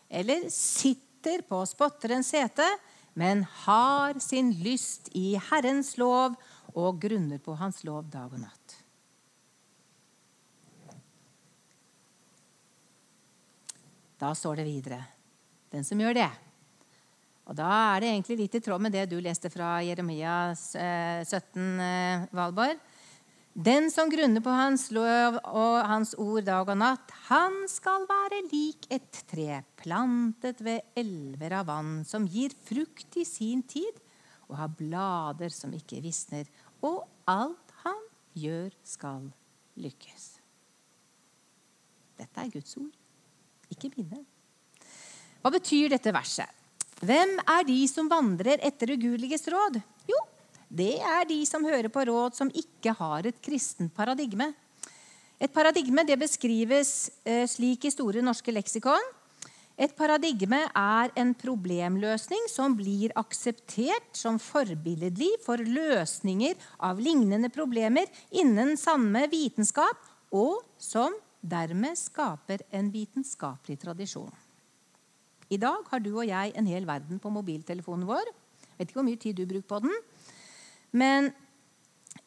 eller 0.10 0.48
sitter 0.54 1.44
på 1.48 1.60
spotterens 1.68 2.32
sete, 2.32 2.66
men 3.20 3.44
har 3.66 4.20
sin 4.24 4.54
lyst 4.64 5.12
i 5.18 5.34
Herrens 5.50 5.98
lov 6.00 6.38
og 6.72 7.02
grunner 7.02 7.42
på 7.44 7.58
Hans 7.60 7.84
lov 7.84 8.08
dag 8.12 8.32
og 8.32 8.40
natt. 8.46 8.59
Da 14.20 14.34
står 14.36 14.60
det 14.60 14.68
videre 14.68 15.00
den 15.70 15.86
som 15.86 16.00
gjør 16.02 16.18
det. 16.18 16.30
Og 17.50 17.58
Da 17.58 17.70
er 17.96 18.04
det 18.04 18.10
egentlig 18.12 18.38
litt 18.44 18.56
i 18.60 18.62
tråd 18.62 18.82
med 18.82 18.94
det 18.94 19.08
du 19.10 19.18
leste 19.22 19.50
fra 19.50 19.80
Jeremia 19.82 20.54
17, 20.54 21.80
eh, 21.82 22.26
Valborg. 22.36 22.78
Den 23.58 23.90
som 23.90 24.10
grunner 24.10 24.44
på 24.46 24.54
Hans 24.54 24.92
lov 24.94 25.40
og 25.50 25.78
Hans 25.90 26.14
ord 26.22 26.46
dag 26.46 26.70
og 26.70 26.78
natt, 26.78 27.10
han 27.28 27.66
skal 27.68 28.06
være 28.08 28.44
lik 28.52 28.86
et 28.94 29.24
tre 29.28 29.64
plantet 29.82 30.62
ved 30.62 30.94
elver 30.96 31.58
av 31.58 31.66
vann, 31.72 32.06
som 32.06 32.28
gir 32.30 32.54
frukt 32.54 33.18
i 33.18 33.26
sin 33.26 33.64
tid, 33.64 33.98
og 34.48 34.56
har 34.62 34.70
blader 34.70 35.50
som 35.50 35.74
ikke 35.74 36.00
visner, 36.06 36.46
og 36.86 37.02
alt 37.28 37.74
han 37.82 38.00
gjør, 38.38 38.70
skal 38.86 39.28
lykkes. 39.82 40.30
Dette 42.22 42.46
er 42.46 42.54
Guds 42.54 42.78
ord, 42.78 42.99
ikke 43.74 43.92
mine. 43.96 44.24
Hva 45.40 45.52
betyr 45.54 45.94
dette 45.94 46.14
verset? 46.14 46.50
Hvem 47.00 47.38
er 47.48 47.64
de 47.68 47.80
som 47.88 48.10
vandrer 48.12 48.60
etter 48.66 48.92
ugudeliges 48.96 49.48
råd? 49.48 49.80
Jo, 50.10 50.20
det 50.68 50.98
er 51.00 51.24
de 51.30 51.40
som 51.48 51.64
hører 51.64 51.88
på 51.94 52.04
råd 52.10 52.36
som 52.36 52.52
ikke 52.52 52.92
har 52.98 53.30
et 53.30 53.40
kristent 53.42 53.94
paradigme. 53.96 54.52
Et 55.40 55.52
paradigme 55.54 56.04
det 56.04 56.20
beskrives 56.20 57.10
eh, 57.24 57.46
slik 57.48 57.88
i 57.88 57.94
Store 57.94 58.22
norske 58.26 58.52
leksikon. 58.52 59.08
Et 59.80 59.94
paradigme 59.96 60.60
er 60.76 61.14
en 61.16 61.30
problemløsning 61.40 62.50
som 62.52 62.76
blir 62.76 63.14
akseptert 63.16 64.12
som 64.12 64.36
forbilledlig 64.44 65.30
for 65.46 65.64
løsninger 65.64 66.60
av 66.84 67.00
lignende 67.00 67.48
problemer 67.54 68.12
innen 68.36 68.76
samme 68.76 69.24
vitenskap, 69.32 69.96
og 70.36 70.60
som 70.76 71.16
dermed 71.42 71.98
skaper 71.98 72.64
en 72.76 72.92
vitenskapelig 72.94 73.80
tradisjon. 73.82 74.32
I 75.50 75.58
dag 75.58 75.86
har 75.90 76.02
du 76.04 76.12
og 76.12 76.28
jeg 76.28 76.54
en 76.58 76.68
hel 76.70 76.86
verden 76.86 77.20
på 77.22 77.32
mobiltelefonen 77.34 78.08
vår. 78.10 78.28
Jeg 78.30 78.76
vet 78.78 78.90
ikke 78.90 79.00
hvor 79.00 79.08
mye 79.08 79.22
tid 79.22 79.40
du 79.40 79.48
bruker 79.50 79.70
på 79.70 79.80
den. 79.86 79.96
Men 80.92 81.32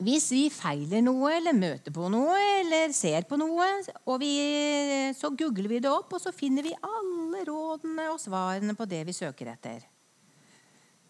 hvis 0.02 0.26
vi 0.34 0.46
feiler 0.50 1.02
noe 1.04 1.30
eller 1.36 1.54
møter 1.54 1.94
på 1.94 2.08
noe 2.10 2.34
eller 2.58 2.94
ser 2.96 3.26
på 3.28 3.38
noe, 3.38 3.68
vi, 4.18 4.32
så 5.14 5.30
googler 5.30 5.70
vi 5.70 5.80
det 5.84 5.92
opp, 5.92 6.16
og 6.16 6.22
så 6.22 6.32
finner 6.34 6.66
vi 6.66 6.74
alle 6.82 7.44
rådene 7.46 8.08
og 8.10 8.20
svarene 8.22 8.74
på 8.78 8.88
det 8.90 9.04
vi 9.06 9.14
søker 9.16 9.52
etter. 9.52 9.84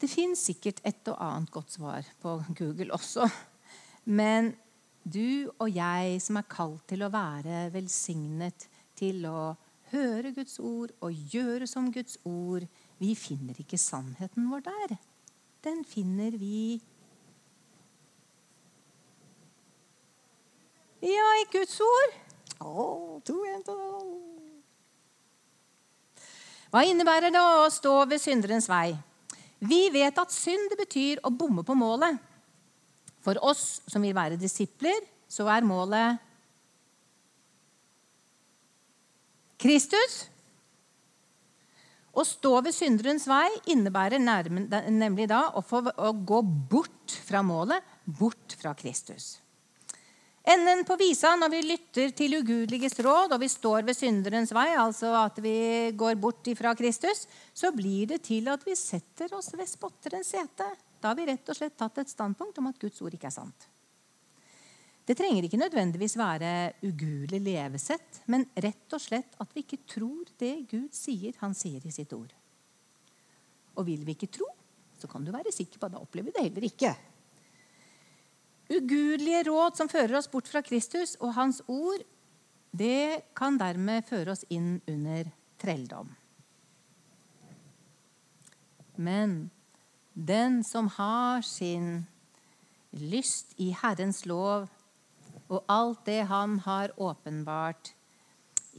Det 0.02 0.10
fins 0.10 0.42
sikkert 0.48 0.82
et 0.84 1.08
og 1.12 1.20
annet 1.22 1.52
godt 1.54 1.76
svar 1.78 2.06
på 2.20 2.36
Google 2.58 2.90
også. 2.96 3.28
Men 4.04 4.50
du 5.04 5.50
og 5.58 5.68
jeg 5.72 6.20
som 6.22 6.38
er 6.38 6.48
kalt 6.50 6.84
til 6.90 7.02
å 7.02 7.10
være 7.12 7.66
velsignet 7.74 8.68
til 8.98 9.24
å 9.26 9.52
høre 9.92 10.32
Guds 10.36 10.58
ord 10.62 10.92
og 11.02 11.32
gjøre 11.32 11.66
som 11.68 11.90
Guds 11.92 12.18
ord. 12.28 12.66
Vi 13.02 13.14
finner 13.18 13.58
ikke 13.58 13.80
sannheten 13.80 14.48
vår 14.50 14.64
der. 14.68 14.96
Den 15.62 15.84
finner 15.86 16.34
vi 16.38 16.80
Ja, 21.02 21.30
i 21.42 21.48
Guds 21.50 21.80
ord. 21.82 22.12
Oh, 22.62 23.18
to, 23.26 23.40
en, 23.50 23.62
to. 23.66 23.74
Hva 26.70 26.84
innebærer 26.86 27.34
det 27.34 27.42
å 27.42 27.66
stå 27.74 28.04
ved 28.06 28.22
synderens 28.22 28.68
vei? 28.70 28.94
Vi 29.58 29.88
vet 29.90 30.14
at 30.18 30.30
synd 30.34 30.76
betyr 30.78 31.18
å 31.26 31.32
bomme 31.34 31.66
på 31.66 31.74
målet. 31.74 32.22
For 33.22 33.38
oss 33.44 33.80
som 33.90 34.02
vil 34.02 34.16
være 34.16 34.40
disipler, 34.40 34.98
så 35.30 35.46
er 35.52 35.64
målet 35.66 36.20
Kristus. 39.62 40.24
Å 42.12 42.24
stå 42.28 42.58
ved 42.66 42.74
synderens 42.76 43.24
vei 43.30 43.46
innebærer 43.72 44.20
nemlig 44.20 45.30
da 45.30 45.46
å, 45.56 45.62
få, 45.64 45.80
å 45.88 46.10
gå 46.12 46.42
bort 46.44 47.14
fra 47.24 47.40
målet, 47.46 47.80
bort 48.04 48.58
fra 48.60 48.74
Kristus. 48.76 49.38
Enden 50.42 50.82
på 50.82 50.96
visa 50.98 51.36
når 51.38 51.52
vi 51.52 51.60
lytter 51.62 52.12
til 52.18 52.40
ugudeliges 52.40 52.98
råd 53.06 53.32
og 53.36 53.40
vi 53.44 53.48
står 53.48 53.86
ved 53.86 53.94
synderens 53.94 54.50
vei, 54.52 54.72
altså 54.74 55.12
at 55.20 55.38
vi 55.40 55.94
går 55.94 56.18
bort 56.20 56.50
fra 56.58 56.74
Kristus, 56.74 57.28
så 57.54 57.70
blir 57.72 58.10
det 58.10 58.24
til 58.26 58.50
at 58.50 58.66
vi 58.66 58.74
setter 58.76 59.30
oss 59.38 59.52
ved 59.54 59.70
spotterens 59.70 60.34
sete. 60.34 60.66
Da 61.02 61.10
har 61.10 61.18
vi 61.18 61.26
rett 61.26 61.48
og 61.50 61.58
slett 61.58 61.74
tatt 61.78 61.98
et 61.98 62.10
standpunkt 62.10 62.58
om 62.62 62.68
at 62.70 62.78
Guds 62.78 63.00
ord 63.02 63.14
ikke 63.16 63.26
er 63.26 63.34
sant. 63.34 63.68
Det 65.02 65.16
trenger 65.18 65.42
ikke 65.42 65.58
nødvendigvis 65.58 66.14
være 66.14 66.50
ugudelig 66.86 67.40
levesett, 67.42 68.20
men 68.30 68.46
rett 68.54 68.94
og 68.94 69.02
slett 69.02 69.34
at 69.42 69.50
vi 69.50 69.64
ikke 69.64 69.80
tror 69.90 70.30
det 70.38 70.52
Gud 70.70 70.92
sier 70.94 71.34
han 71.40 71.56
sier 71.58 71.82
i 71.82 71.94
sitt 71.94 72.12
ord. 72.14 72.30
Og 73.74 73.88
vil 73.88 74.04
vi 74.06 74.14
ikke 74.14 74.30
tro, 74.30 74.46
så 74.94 75.10
kan 75.10 75.24
du 75.26 75.32
være 75.34 75.50
sikker 75.50 75.80
på 75.80 75.88
at 75.88 75.96
da 75.96 76.02
opplever 76.04 76.30
vi 76.30 76.36
det 76.36 76.46
heller 76.46 76.66
ikke. 76.68 76.92
Ugudelige 78.72 79.42
råd 79.50 79.80
som 79.80 79.90
fører 79.90 80.20
oss 80.20 80.30
bort 80.30 80.46
fra 80.48 80.62
Kristus 80.62 81.16
og 81.18 81.34
Hans 81.34 81.64
ord, 81.66 82.04
det 82.70 83.34
kan 83.36 83.58
dermed 83.60 84.06
føre 84.06 84.36
oss 84.36 84.46
inn 84.54 84.76
under 84.88 85.26
trelldom. 85.60 86.14
Men 89.02 89.50
den 90.14 90.60
som 90.64 90.88
har 90.98 91.42
sin 91.46 92.04
lyst 92.92 93.54
i 93.60 93.72
Herrens 93.76 94.24
lov, 94.28 94.68
og 95.52 95.64
alt 95.68 96.04
det 96.06 96.22
han 96.28 96.58
har 96.64 96.92
åpenbart 97.00 97.92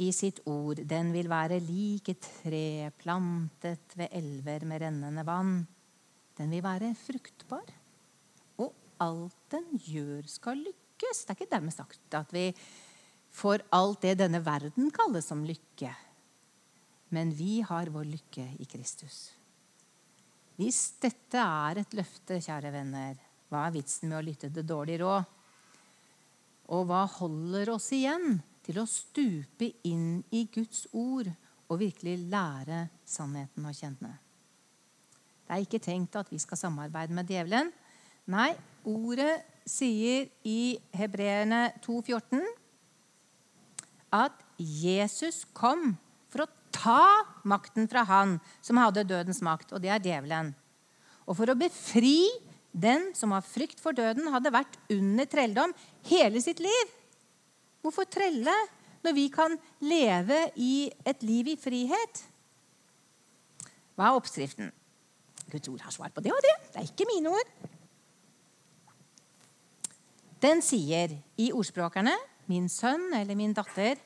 i 0.02 0.10
sitt 0.14 0.42
ord, 0.50 0.82
den 0.90 1.12
vil 1.14 1.30
være 1.30 1.60
lik 1.62 2.10
et 2.10 2.30
tre 2.42 2.90
plantet 2.98 3.94
ved 3.98 4.10
elver 4.18 4.66
med 4.66 4.82
rennende 4.82 5.26
vann. 5.26 5.60
Den 6.38 6.50
vil 6.54 6.64
være 6.66 6.96
fruktbar. 6.98 7.68
Og 8.58 8.74
alt 9.02 9.38
den 9.54 9.68
gjør, 9.78 10.26
skal 10.26 10.64
lykkes. 10.66 11.26
Det 11.26 11.30
er 11.30 11.38
ikke 11.38 11.52
dermed 11.52 11.76
sagt 11.76 12.18
at 12.18 12.34
vi 12.34 12.48
får 13.34 13.66
alt 13.74 14.02
det 14.06 14.18
denne 14.22 14.42
verden 14.46 14.90
kalles 14.94 15.30
som 15.30 15.46
lykke. 15.46 15.94
Men 17.14 17.34
vi 17.38 17.62
har 17.62 17.94
vår 17.94 18.10
lykke 18.10 18.48
i 18.58 18.66
Kristus. 18.70 19.30
Hvis 20.60 21.00
dette 21.02 21.42
er 21.42 21.80
et 21.82 21.96
løfte, 21.98 22.38
kjære 22.38 22.72
venner, 22.74 23.18
hva 23.50 23.68
er 23.68 23.74
vitsen 23.76 24.12
med 24.12 24.20
å 24.20 24.26
lytte 24.26 24.50
til 24.54 24.66
dårlig 24.68 25.00
råd? 25.02 25.32
Og 26.74 26.84
hva 26.90 27.04
holder 27.20 27.74
oss 27.74 27.90
igjen 27.96 28.38
til 28.64 28.80
å 28.80 28.90
stupe 28.90 29.72
inn 29.90 30.22
i 30.32 30.46
Guds 30.54 30.86
ord 30.94 31.30
og 31.68 31.82
virkelig 31.82 32.20
lære 32.32 32.86
sannheten 33.06 33.66
å 33.66 33.74
kjenne? 33.76 34.14
Det 35.44 35.58
er 35.58 35.66
ikke 35.66 35.82
tenkt 35.84 36.16
at 36.18 36.30
vi 36.32 36.40
skal 36.42 36.62
samarbeide 36.62 37.18
med 37.18 37.30
djevelen. 37.30 37.74
Nei, 38.32 38.54
ordet 38.88 39.42
sier 39.68 40.30
i 40.48 40.78
Hebreerne 40.96 41.74
2,14 41.84 42.46
at 44.14 44.38
Jesus 44.58 45.44
kom 45.58 45.96
ta 46.84 47.24
makten 47.48 47.88
fra 47.92 48.04
han 48.08 48.38
som 48.62 48.80
hadde 48.82 49.06
dødens 49.08 49.42
makt, 49.46 49.72
og 49.74 49.84
det 49.84 49.92
er 49.94 50.04
djevelen. 50.04 50.52
Og 51.24 51.38
for 51.38 51.52
å 51.52 51.58
befri 51.58 52.28
den 52.74 53.12
som 53.16 53.32
av 53.36 53.46
frykt 53.48 53.80
for 53.80 53.96
døden 53.96 54.28
hadde 54.34 54.52
vært 54.54 54.76
under 54.92 55.30
trelldom 55.30 55.74
hele 56.10 56.42
sitt 56.44 56.60
liv. 56.64 56.94
Hvorfor 57.84 58.08
trelle 58.10 58.56
når 59.04 59.16
vi 59.16 59.28
kan 59.32 59.56
leve 59.84 60.40
i 60.60 60.90
et 61.06 61.24
liv 61.24 61.54
i 61.54 61.60
frihet? 61.60 62.24
Hva 63.94 64.10
er 64.10 64.18
oppskriften? 64.18 64.72
Guds 65.52 65.70
ord 65.70 65.84
har 65.86 65.94
svar 65.94 66.12
på 66.16 66.24
det 66.26 66.34
og 66.34 66.42
det. 66.44 66.56
Det 66.72 66.82
er 66.82 66.90
ikke 66.90 67.08
mine 67.08 67.34
ord. 67.36 67.52
Den 70.44 70.64
sier 70.66 71.14
i 71.40 71.52
ordspråkerne, 71.56 72.16
min 72.52 72.66
sønn 72.72 73.14
eller 73.16 73.38
min 73.40 73.54
datter, 73.56 74.00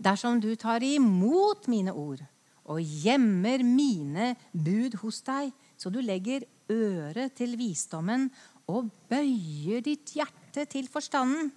dersom 0.00 0.40
du 0.40 0.54
tar 0.56 0.84
imot 0.84 1.68
mine 1.70 1.92
ord 1.92 2.22
og 2.70 2.80
gjemmer 2.80 3.64
mine 3.66 4.34
bud 4.52 4.96
hos 5.02 5.20
deg, 5.26 5.50
så 5.76 5.90
du 5.90 6.00
legger 6.04 6.46
øret 6.70 7.34
til 7.38 7.56
visdommen 7.58 8.28
og 8.70 8.90
bøyer 9.10 9.82
ditt 9.84 10.14
hjerte 10.14 10.66
til 10.70 10.86
forstanden. 10.90 11.50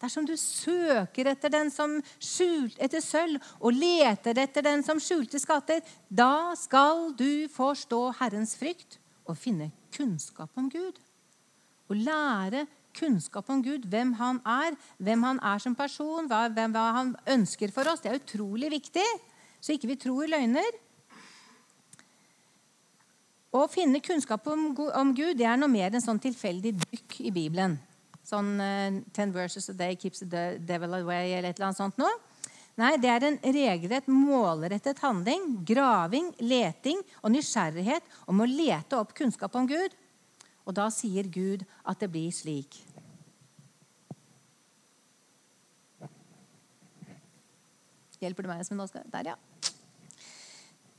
Dersom 0.00 0.24
du 0.24 0.32
søker 0.38 1.28
etter 1.28 1.52
den 1.52 1.68
som 1.72 1.98
skjult, 2.22 2.78
etter 2.80 3.02
sølv 3.04 3.36
og 3.58 3.76
leter 3.76 4.38
etter 4.40 4.64
den 4.64 4.84
som 4.86 5.00
skjulte 5.02 5.40
skatter, 5.42 5.82
da 6.08 6.56
skal 6.56 7.10
du 7.18 7.44
forstå 7.52 8.00
Herrens 8.22 8.54
frykt 8.56 8.96
og 9.28 9.36
finne 9.36 9.68
kunnskap 9.92 10.56
om 10.56 10.70
Gud. 10.72 10.96
Å 11.90 11.98
lære 11.98 12.64
kunnskap 12.96 13.48
om 13.52 13.62
Gud, 13.64 13.86
hvem 13.90 14.12
han 14.18 14.40
er, 14.46 14.76
hvem 14.98 15.26
han 15.26 15.40
er 15.52 15.62
som 15.62 15.74
person, 15.78 16.28
hva, 16.30 16.46
hvem, 16.52 16.74
hva 16.74 16.86
han 16.96 17.12
ønsker 17.38 17.72
for 17.74 17.88
oss, 17.90 18.02
det 18.04 18.12
er 18.12 18.20
utrolig 18.20 18.70
viktig. 18.72 19.06
Så 19.60 19.76
ikke 19.76 19.92
vi 19.92 19.98
tror 20.00 20.30
løgner. 20.30 20.78
Å 23.50 23.66
finne 23.70 24.02
kunnskap 24.04 24.46
om, 24.46 24.70
om 24.78 25.14
Gud 25.16 25.36
det 25.40 25.46
er 25.50 25.58
noe 25.58 25.70
mer 25.70 25.90
enn 25.90 26.04
sånn 26.04 26.22
tilfeldig 26.22 26.76
dykk 26.84 27.16
i 27.26 27.32
Bibelen. 27.34 27.78
Sånn 28.22 28.52
uh, 28.62 29.00
'Ten 29.10 29.32
verses 29.34 29.70
a 29.72 29.74
day 29.74 29.96
keeps 29.98 30.22
the 30.22 30.60
devil 30.62 30.94
away' 31.00 31.34
eller 31.34 31.50
et 31.50 31.58
eller 31.58 31.70
annet 31.70 31.80
sånt 31.80 31.98
noe. 31.98 32.12
Nei, 32.78 32.94
det 33.02 33.10
er 33.10 33.26
en 33.26 33.38
regelrett, 33.42 34.06
målrettet 34.08 35.02
handling, 35.02 35.58
graving, 35.66 36.30
leting 36.38 37.02
og 37.20 37.34
nysgjerrighet 37.34 38.06
om 38.30 38.40
å 38.40 38.48
lete 38.48 38.96
opp 38.96 39.12
kunnskap 39.18 39.58
om 39.58 39.66
Gud. 39.68 39.96
Og 40.68 40.76
da 40.76 40.88
sier 40.92 41.28
Gud 41.32 41.64
at 41.88 42.00
det 42.02 42.10
blir 42.12 42.32
slik. 42.34 42.78
Hjelper 48.20 48.44
det 48.44 48.50
meg, 48.50 48.60
Espen 48.60 48.82
Oskar? 48.84 49.06
Der, 49.08 49.32
ja. 49.32 49.36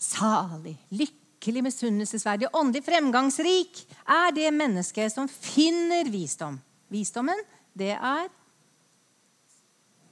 Salig, 0.02 0.74
lykkelig, 0.90 1.62
misunnelsesverdig, 1.68 2.50
åndelig 2.58 2.82
fremgangsrik 2.88 3.84
er 4.10 4.34
det 4.34 4.50
mennesket 4.56 5.14
som 5.14 5.30
finner 5.30 6.10
visdom. 6.10 6.58
Visdommen, 6.92 7.38
det 7.78 7.94
er 7.94 8.32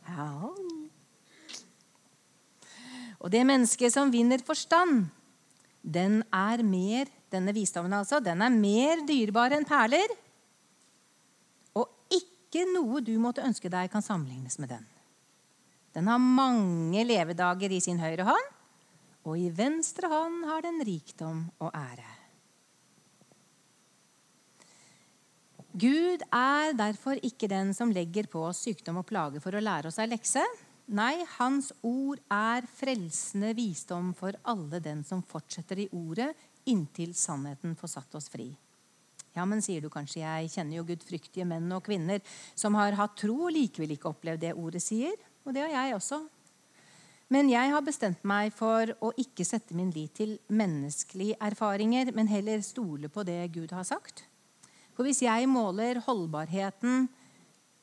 ja. 0.10 0.50
Og 3.20 3.32
det 3.34 3.42
mennesket 3.46 3.94
som 3.94 4.14
vinner 4.14 4.42
forstand, 4.46 5.10
den 5.84 6.22
er 6.34 6.64
mer 6.64 7.10
denne 7.34 7.54
visdommen 7.56 7.94
altså, 7.98 8.20
den 8.24 8.42
er 8.42 8.54
mer 8.54 9.04
dyrebar 9.08 9.54
enn 9.56 9.68
perler. 9.68 10.14
Og 11.78 12.16
ikke 12.16 12.66
noe 12.74 13.02
du 13.06 13.14
måtte 13.22 13.46
ønske 13.46 13.72
deg, 13.72 13.92
kan 13.94 14.06
sammenlignes 14.06 14.60
med 14.62 14.74
den. 14.74 14.88
Den 15.96 16.10
har 16.10 16.22
mange 16.22 17.04
levedager 17.06 17.74
i 17.74 17.82
sin 17.84 18.02
høyre 18.02 18.28
hånd, 18.30 18.56
og 19.28 19.36
i 19.38 19.50
venstre 19.54 20.10
hånd 20.12 20.46
har 20.50 20.64
den 20.66 20.82
rikdom 20.86 21.48
og 21.60 21.74
ære. 21.76 22.16
Gud 25.80 26.24
er 26.34 26.74
derfor 26.74 27.20
ikke 27.24 27.48
den 27.50 27.76
som 27.78 27.92
legger 27.94 28.26
på 28.32 28.42
oss 28.48 28.64
sykdom 28.66 29.04
og 29.04 29.08
plage 29.10 29.42
for 29.44 29.54
å 29.54 29.62
lære 29.62 29.92
oss 29.92 30.00
ei 30.02 30.08
lekse. 30.10 30.42
Nei, 30.90 31.22
Hans 31.38 31.70
ord 31.86 32.18
er 32.34 32.66
frelsende 32.80 33.52
visdom 33.54 34.10
for 34.18 34.34
alle 34.50 34.80
den 34.82 35.04
som 35.06 35.22
fortsetter 35.22 35.84
i 35.84 35.90
ordet 35.94 36.32
inntil 36.72 37.14
sannheten 37.18 37.76
får 37.80 37.96
satt 37.98 38.18
oss 38.20 38.30
fri. 38.32 38.52
Ja, 39.36 39.46
men 39.46 39.62
sier 39.64 39.84
du 39.84 39.90
kanskje, 39.94 40.24
jeg 40.24 40.50
kjenner 40.54 40.80
jo 40.80 40.88
gudfryktige 40.90 41.46
menn 41.48 41.70
og 41.76 41.86
kvinner 41.86 42.24
som 42.58 42.76
har 42.80 42.98
hatt 42.98 43.18
tro 43.20 43.36
og 43.48 43.54
likevel 43.56 43.94
ikke 43.96 44.10
opplevd 44.12 44.44
det 44.44 44.56
ordet 44.58 44.82
sier. 44.84 45.16
Og 45.46 45.56
det 45.56 45.64
har 45.66 45.74
jeg 45.76 45.96
også. 45.98 46.24
Men 47.30 47.50
jeg 47.52 47.70
har 47.70 47.86
bestemt 47.86 48.24
meg 48.26 48.50
for 48.58 48.90
å 49.06 49.12
ikke 49.22 49.46
sette 49.46 49.76
min 49.78 49.92
lit 49.94 50.16
til 50.18 50.34
menneskelige 50.50 51.38
erfaringer, 51.46 52.10
men 52.18 52.30
heller 52.32 52.64
stole 52.66 53.12
på 53.14 53.24
det 53.28 53.44
Gud 53.54 53.74
har 53.76 53.86
sagt. 53.86 54.26
For 54.98 55.06
hvis 55.06 55.22
jeg 55.24 55.46
måler 55.48 56.02
holdbarheten 56.08 57.06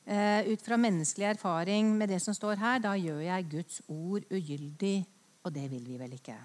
eh, 0.04 0.50
ut 0.50 0.66
fra 0.66 0.76
menneskelig 0.82 1.30
erfaring 1.36 1.94
med 1.94 2.10
det 2.10 2.18
som 2.24 2.34
står 2.34 2.58
her, 2.58 2.82
da 2.82 2.96
gjør 2.98 3.22
jeg 3.22 3.48
Guds 3.54 3.80
ord 3.86 4.26
ugyldig, 4.34 4.98
og 5.46 5.54
det 5.54 5.70
vil 5.70 5.86
vi 5.94 6.02
vel 6.02 6.18
ikke. 6.18 6.36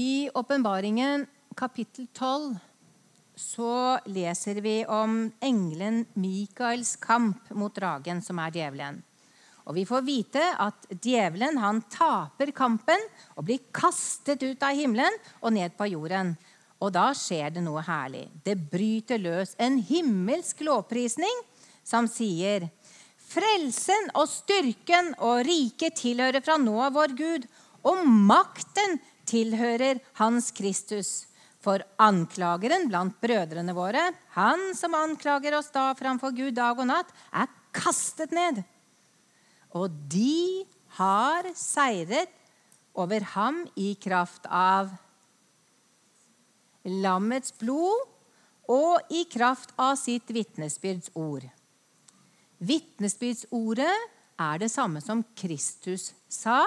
I 0.00 0.30
åpenbaringen 0.34 1.26
kapittel 1.56 2.06
12 2.14 2.58
så 3.36 3.98
leser 4.06 4.60
vi 4.64 4.86
om 4.86 5.26
engelen 5.44 6.06
Mikaels 6.14 6.94
kamp 6.96 7.50
mot 7.50 7.74
dragen, 7.76 8.22
som 8.24 8.38
er 8.40 8.54
djevelen. 8.54 9.02
Og 9.66 9.76
Vi 9.76 9.84
får 9.84 10.06
vite 10.06 10.46
at 10.64 10.88
djevelen 11.04 11.60
han 11.60 11.82
taper 11.92 12.52
kampen 12.56 13.04
og 13.34 13.44
blir 13.50 13.60
kastet 13.76 14.40
ut 14.40 14.64
av 14.64 14.78
himmelen 14.78 15.20
og 15.42 15.52
ned 15.58 15.76
på 15.76 15.90
jorden. 15.90 16.32
Og 16.80 16.94
da 16.96 17.10
skjer 17.12 17.52
det 17.58 17.66
noe 17.66 17.84
herlig. 17.84 18.24
Det 18.44 18.56
bryter 18.72 19.20
løs 19.20 19.52
en 19.60 19.82
himmelsk 19.84 20.64
lovprisning 20.64 21.44
som 21.84 22.08
sier 22.08 22.70
Frelsen 23.30 24.14
og 24.16 24.32
styrken 24.32 25.12
og 25.18 25.44
riket 25.44 26.00
tilhører 26.00 26.40
fra 26.40 26.56
nå 26.56 26.80
av 26.88 26.96
vår 26.96 27.18
Gud, 27.20 27.44
og 27.86 28.04
makten 28.04 28.98
tilhører 29.30 30.00
Hans 30.20 30.50
Kristus. 30.56 31.30
For 31.60 31.82
anklageren 32.00 32.86
blant 32.88 33.18
brødrene 33.20 33.74
våre, 33.76 34.06
han 34.32 34.70
som 34.76 34.96
anklager 34.96 35.58
oss 35.58 35.68
da 35.74 35.90
framfor 35.98 36.32
Gud 36.32 36.56
dag 36.56 36.78
og 36.80 36.88
natt, 36.88 37.10
er 37.36 37.50
kastet 37.76 38.32
ned. 38.32 38.62
Og 39.76 39.92
de 40.10 40.64
har 40.96 41.46
seiret 41.54 42.32
over 42.96 43.22
ham 43.36 43.62
i 43.78 43.92
kraft 44.00 44.48
av 44.48 44.88
lammets 46.88 47.52
blod 47.60 48.08
og 48.70 49.12
i 49.12 49.26
kraft 49.30 49.74
av 49.76 49.98
sitt 50.00 50.30
vitnesbyrds 50.32 51.12
ord. 51.18 51.44
Vitnesbyrdsordet 52.60 53.92
er 54.40 54.60
det 54.60 54.70
samme 54.72 55.02
som 55.04 55.22
Kristus 55.36 56.10
sa, 56.28 56.62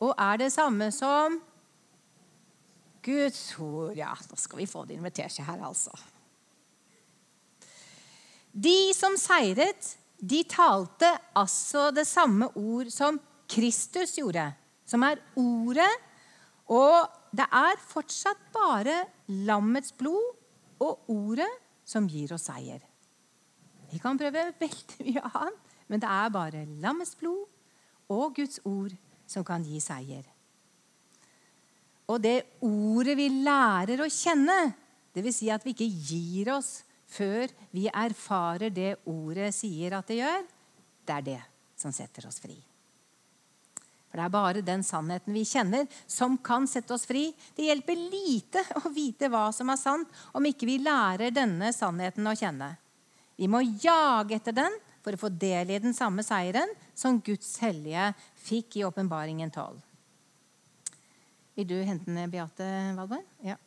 og 0.00 0.14
er 0.14 0.40
det 0.44 0.50
samme 0.54 0.90
som 0.94 1.40
Guds 3.04 3.42
ord. 3.58 3.94
Ja, 3.98 4.12
nå 4.12 4.38
skal 4.38 4.62
vi 4.62 4.68
få 4.70 4.84
det 4.88 4.98
invitert 4.98 5.38
her, 5.44 5.62
altså. 5.64 5.94
De 8.50 8.90
som 8.96 9.14
seiret, 9.20 9.94
de 10.20 10.42
talte 10.50 11.08
altså 11.38 11.88
det 11.94 12.06
samme 12.08 12.50
ord 12.58 12.90
som 12.92 13.20
Kristus 13.50 14.16
gjorde, 14.18 14.50
som 14.84 15.04
er 15.06 15.22
ordet. 15.38 15.90
Og 16.70 17.06
det 17.34 17.46
er 17.46 17.82
fortsatt 17.82 18.50
bare 18.54 19.04
lammets 19.46 19.94
blod 19.96 20.36
og 20.82 21.10
ordet 21.10 21.50
som 21.86 22.08
gir 22.10 22.34
oss 22.34 22.48
seier. 22.50 22.82
Vi 23.90 23.98
kan 24.02 24.18
prøve 24.18 24.50
veldig 24.60 25.06
mye 25.06 25.30
annet, 25.30 25.78
men 25.90 26.02
det 26.02 26.10
er 26.10 26.34
bare 26.34 26.66
lammets 26.82 27.16
blod 27.18 27.46
og 28.10 28.36
Guds 28.36 28.60
ord 28.66 28.94
som 29.30 29.46
kan 29.46 29.64
gi 29.66 29.80
seier. 29.82 30.26
Og 32.10 32.18
det 32.22 32.38
ordet 32.66 33.14
vi 33.18 33.28
lærer 33.44 34.02
å 34.02 34.08
kjenne, 34.10 34.72
dvs. 35.14 35.36
Si 35.36 35.50
at 35.52 35.66
vi 35.66 35.74
ikke 35.74 35.86
gir 35.86 36.50
oss 36.56 36.80
før 37.10 37.50
vi 37.74 37.86
erfarer 37.90 38.72
det 38.74 38.96
ordet 39.10 39.52
sier 39.54 39.96
at 39.98 40.10
det 40.10 40.20
gjør, 40.20 40.42
det 41.06 41.16
er 41.16 41.26
det 41.26 41.40
som 41.78 41.94
setter 41.94 42.26
oss 42.28 42.40
fri. 42.42 42.58
For 44.10 44.18
Det 44.18 44.24
er 44.26 44.34
bare 44.34 44.62
den 44.66 44.82
sannheten 44.82 45.34
vi 45.34 45.44
kjenner, 45.46 45.86
som 46.10 46.34
kan 46.42 46.66
sette 46.66 46.94
oss 46.96 47.06
fri. 47.06 47.28
Det 47.54 47.68
hjelper 47.68 47.98
lite 48.10 48.64
å 48.82 48.90
vite 48.90 49.30
hva 49.30 49.46
som 49.54 49.70
er 49.70 49.78
sant, 49.78 50.08
om 50.34 50.46
ikke 50.46 50.66
vi 50.66 50.80
lærer 50.82 51.30
denne 51.34 51.70
sannheten 51.74 52.26
å 52.26 52.34
kjenne. 52.34 52.72
Vi 53.38 53.46
må 53.48 53.62
jage 53.62 54.34
etter 54.40 54.56
den 54.56 54.74
for 55.00 55.14
å 55.14 55.20
få 55.20 55.30
del 55.30 55.70
i 55.70 55.78
den 55.80 55.94
samme 55.96 56.26
seieren 56.26 56.74
som 56.92 57.22
Guds 57.22 57.54
hellige 57.62 58.10
fikk 58.42 58.80
i 58.80 58.84
åpenbaringen 58.88 59.54
12. 59.54 59.78
Vil 61.60 61.68
du 61.68 61.76
hente 61.84 62.08
den, 62.08 62.30
Beate 62.32 62.66
Valborg? 62.96 63.26
Ja. 63.44 63.58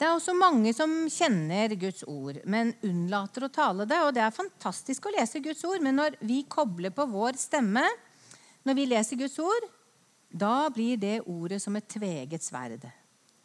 Det 0.00 0.06
er 0.08 0.14
også 0.16 0.32
mange 0.32 0.72
som 0.72 0.94
kjenner 1.12 1.74
Guds 1.76 2.00
ord, 2.08 2.38
men 2.48 2.72
unnlater 2.82 3.44
å 3.44 3.50
tale 3.52 3.84
det. 3.86 3.98
Og 4.06 4.14
det 4.16 4.22
er 4.24 4.32
fantastisk 4.32 5.06
å 5.06 5.12
lese 5.12 5.42
Guds 5.44 5.60
ord, 5.68 5.84
men 5.84 6.00
når 6.00 6.16
vi 6.24 6.40
kobler 6.48 6.94
på 6.96 7.04
vår 7.12 7.36
stemme 7.38 7.84
når 8.64 8.78
vi 8.78 8.88
leser 8.88 9.20
Guds 9.20 9.36
ord, 9.42 9.68
da 10.32 10.70
blir 10.72 10.96
det 10.96 11.20
ordet 11.28 11.60
som 11.60 11.76
et 11.76 11.88
tveget 11.90 12.42
sverd. 12.46 12.88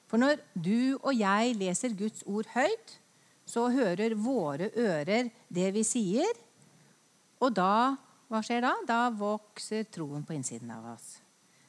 For 0.07 0.21
når 0.21 0.39
du 0.55 0.95
og 1.01 1.11
jeg 1.11 1.59
leser 1.59 1.97
Guds 1.97 2.23
ord 2.23 2.47
høyt, 2.55 2.97
så 3.43 3.67
hører 3.73 4.15
våre 4.15 4.71
ører 4.79 5.27
det 5.51 5.69
vi 5.75 5.83
sier. 5.83 6.33
Og 7.43 7.51
da, 7.51 7.97
hva 8.31 8.43
skjer 8.45 8.63
da? 8.63 8.75
Da 8.87 9.03
vokser 9.11 9.89
troen 9.91 10.23
på 10.23 10.39
innsiden 10.39 10.71
av 10.71 10.93
oss. 10.95 11.17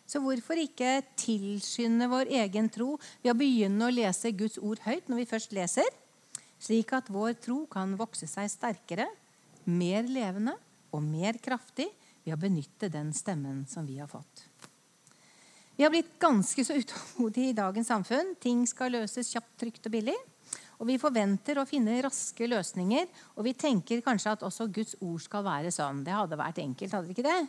Så 0.08 0.22
hvorfor 0.24 0.56
ikke 0.56 1.02
tilskynde 1.20 2.08
vår 2.08 2.30
egen 2.40 2.70
tro 2.72 2.94
ved 3.20 3.32
å 3.34 3.36
begynne 3.36 3.84
å 3.88 3.92
lese 3.92 4.32
Guds 4.32 4.56
ord 4.56 4.80
høyt 4.86 5.10
når 5.10 5.20
vi 5.20 5.28
først 5.28 5.52
leser, 5.56 5.88
slik 6.58 6.94
at 6.96 7.10
vår 7.12 7.36
tro 7.44 7.66
kan 7.70 7.92
vokse 7.98 8.26
seg 8.30 8.48
sterkere, 8.50 9.04
mer 9.68 10.08
levende 10.08 10.56
og 10.96 11.04
mer 11.04 11.36
kraftig 11.44 11.90
ved 12.24 12.32
å 12.34 12.40
benytte 12.40 12.88
den 12.92 13.12
stemmen 13.12 13.66
som 13.68 13.84
vi 13.86 13.98
har 14.00 14.08
fått. 14.08 14.46
Vi 15.78 15.84
har 15.84 15.92
blitt 15.92 16.16
ganske 16.18 16.64
så 16.66 16.74
utålmodige 16.74 17.52
i 17.52 17.54
dagens 17.54 17.92
samfunn. 17.92 18.32
Ting 18.42 18.64
skal 18.66 18.96
løses 18.96 19.28
kjapt, 19.30 19.52
trygt 19.60 19.84
og 19.86 19.94
billig. 19.94 20.16
Og 20.80 20.88
vi 20.88 20.96
forventer 20.98 21.60
å 21.60 21.66
finne 21.68 22.00
raske 22.02 22.48
løsninger, 22.48 23.06
og 23.36 23.46
vi 23.46 23.52
tenker 23.54 24.02
kanskje 24.02 24.32
at 24.34 24.42
også 24.46 24.66
Guds 24.74 24.96
ord 24.98 25.20
skal 25.22 25.44
være 25.46 25.70
sånn. 25.74 26.02
Det 26.06 26.16
hadde 26.16 26.38
vært 26.38 26.58
enkelt, 26.64 26.96
hadde 26.96 27.10
det 27.10 27.14
ikke 27.14 27.28
det? 27.28 27.40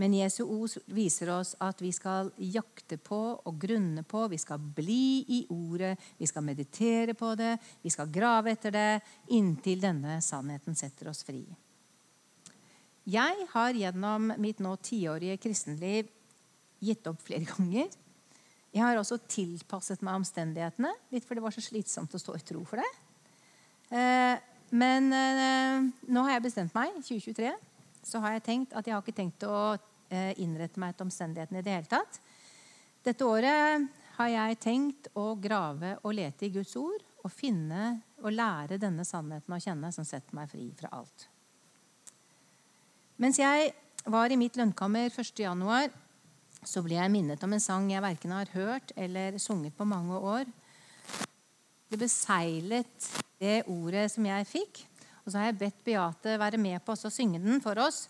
Men 0.00 0.14
Jesu 0.16 0.44
ord 0.46 0.72
viser 0.94 1.28
oss 1.34 1.52
at 1.60 1.82
vi 1.84 1.90
skal 1.92 2.30
jakte 2.40 2.96
på 2.96 3.18
og 3.36 3.58
grunne 3.60 4.04
på. 4.08 4.24
Vi 4.32 4.38
skal 4.40 4.60
bli 4.60 5.24
i 5.36 5.42
ordet, 5.52 5.98
vi 6.16 6.28
skal 6.28 6.46
meditere 6.46 7.14
på 7.18 7.34
det, 7.36 7.58
vi 7.82 7.92
skal 7.92 8.12
grave 8.12 8.54
etter 8.54 8.72
det 8.72 8.88
inntil 9.36 9.82
denne 9.82 10.16
sannheten 10.24 10.78
setter 10.78 11.10
oss 11.12 11.20
fri. 11.28 11.44
Jeg 13.12 13.48
har 13.50 13.74
gjennom 13.76 14.30
mitt 14.40 14.62
nå 14.62 14.76
tiårige 14.80 15.36
kristenliv 15.42 16.08
gitt 16.82 17.06
opp 17.10 17.20
flere 17.26 17.44
ganger. 17.52 17.90
Jeg 18.72 18.80
har 18.80 18.96
også 18.96 19.18
tilpasset 19.28 20.00
meg 20.00 20.22
omstendighetene, 20.22 20.94
litt 21.12 21.26
fordi 21.26 21.42
det 21.42 21.44
var 21.44 21.52
så 21.52 21.64
slitsomt 21.64 22.14
å 22.16 22.22
stå 22.22 22.38
i 22.38 22.46
tro 22.48 22.62
for 22.64 22.80
det. 22.80 22.88
Eh, 23.92 24.38
men 24.72 25.12
eh, 25.12 25.90
nå 26.08 26.24
har 26.24 26.38
jeg 26.38 26.46
bestemt 26.46 26.72
meg. 26.72 26.96
2023 27.04 27.52
så 28.02 28.20
har 28.22 28.36
jeg 28.36 28.46
tenkt 28.46 28.76
at 28.76 28.86
jeg 28.86 28.96
har 28.96 29.02
ikke 29.04 29.16
tenkt 29.16 29.46
å 29.46 29.74
eh, 30.10 30.32
innrette 30.42 30.80
meg 30.80 30.92
etter 30.92 31.06
omstendighetene 31.06 31.62
i 31.62 31.66
det 31.66 31.76
hele 31.76 31.90
tatt. 31.90 32.18
Dette 33.02 33.26
året 33.26 33.88
har 34.18 34.30
jeg 34.30 34.60
tenkt 34.62 35.08
å 35.18 35.32
grave 35.40 35.96
og 36.02 36.14
lete 36.18 36.46
i 36.46 36.52
Guds 36.54 36.74
ord 36.78 37.02
og 37.22 37.30
finne 37.32 38.00
og 38.22 38.34
lære 38.34 38.80
denne 38.82 39.06
sannheten 39.06 39.54
å 39.54 39.60
kjenne 39.62 39.90
som 39.94 40.06
setter 40.06 40.34
meg 40.36 40.50
fri 40.50 40.68
fra 40.78 40.90
alt. 40.98 41.28
Mens 43.22 43.38
jeg 43.38 43.72
var 44.10 44.32
i 44.32 44.38
mitt 44.38 44.56
lønnkammer 44.58 45.10
1.1 45.10 45.92
så 46.62 46.82
ble 46.82 46.96
jeg 46.98 47.10
minnet 47.10 47.42
om 47.42 47.54
en 47.54 47.62
sang 47.62 47.88
jeg 47.90 48.02
verken 48.02 48.34
har 48.34 48.50
hørt 48.54 48.94
eller 48.98 49.38
sunget 49.42 49.74
på 49.78 49.86
mange 49.86 50.18
år. 50.18 50.46
Det 51.90 51.98
beseglet 52.00 53.08
det 53.42 53.62
ordet 53.70 54.06
som 54.12 54.26
jeg 54.26 54.48
fikk. 54.48 54.84
Og 55.22 55.30
så 55.30 55.38
har 55.38 55.50
jeg 55.50 55.60
bedt 55.60 55.82
Beate 55.86 56.38
være 56.40 56.58
med 56.60 56.82
på 56.84 56.94
å 56.94 57.12
synge 57.12 57.40
den 57.42 57.62
for 57.62 57.78
oss. 57.82 58.06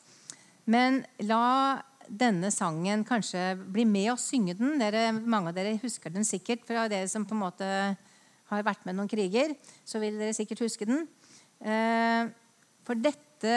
Men 0.64 1.02
la 1.26 1.82
denne 2.08 2.50
sangen 2.54 3.04
kanskje 3.06 3.52
bli 3.72 3.84
med 3.88 4.12
og 4.14 4.20
synge 4.20 4.56
den. 4.58 4.78
Dere, 4.80 5.10
mange 5.12 5.52
av 5.52 5.56
dere 5.56 5.78
husker 5.82 6.12
den 6.12 6.26
sikkert 6.26 6.64
fra 6.68 6.86
dere 6.90 7.10
som 7.10 7.26
på 7.28 7.36
en 7.36 7.42
måte 7.44 7.68
har 8.52 8.66
vært 8.66 8.84
med 8.88 8.98
noen 8.98 9.10
kriger. 9.10 9.54
Så 9.84 10.00
vil 10.02 10.18
dere 10.20 10.36
sikkert 10.36 10.64
huske 10.64 10.88
den. 10.88 11.06
Eh, 11.62 12.30
for 12.86 12.98
dette, 12.98 13.56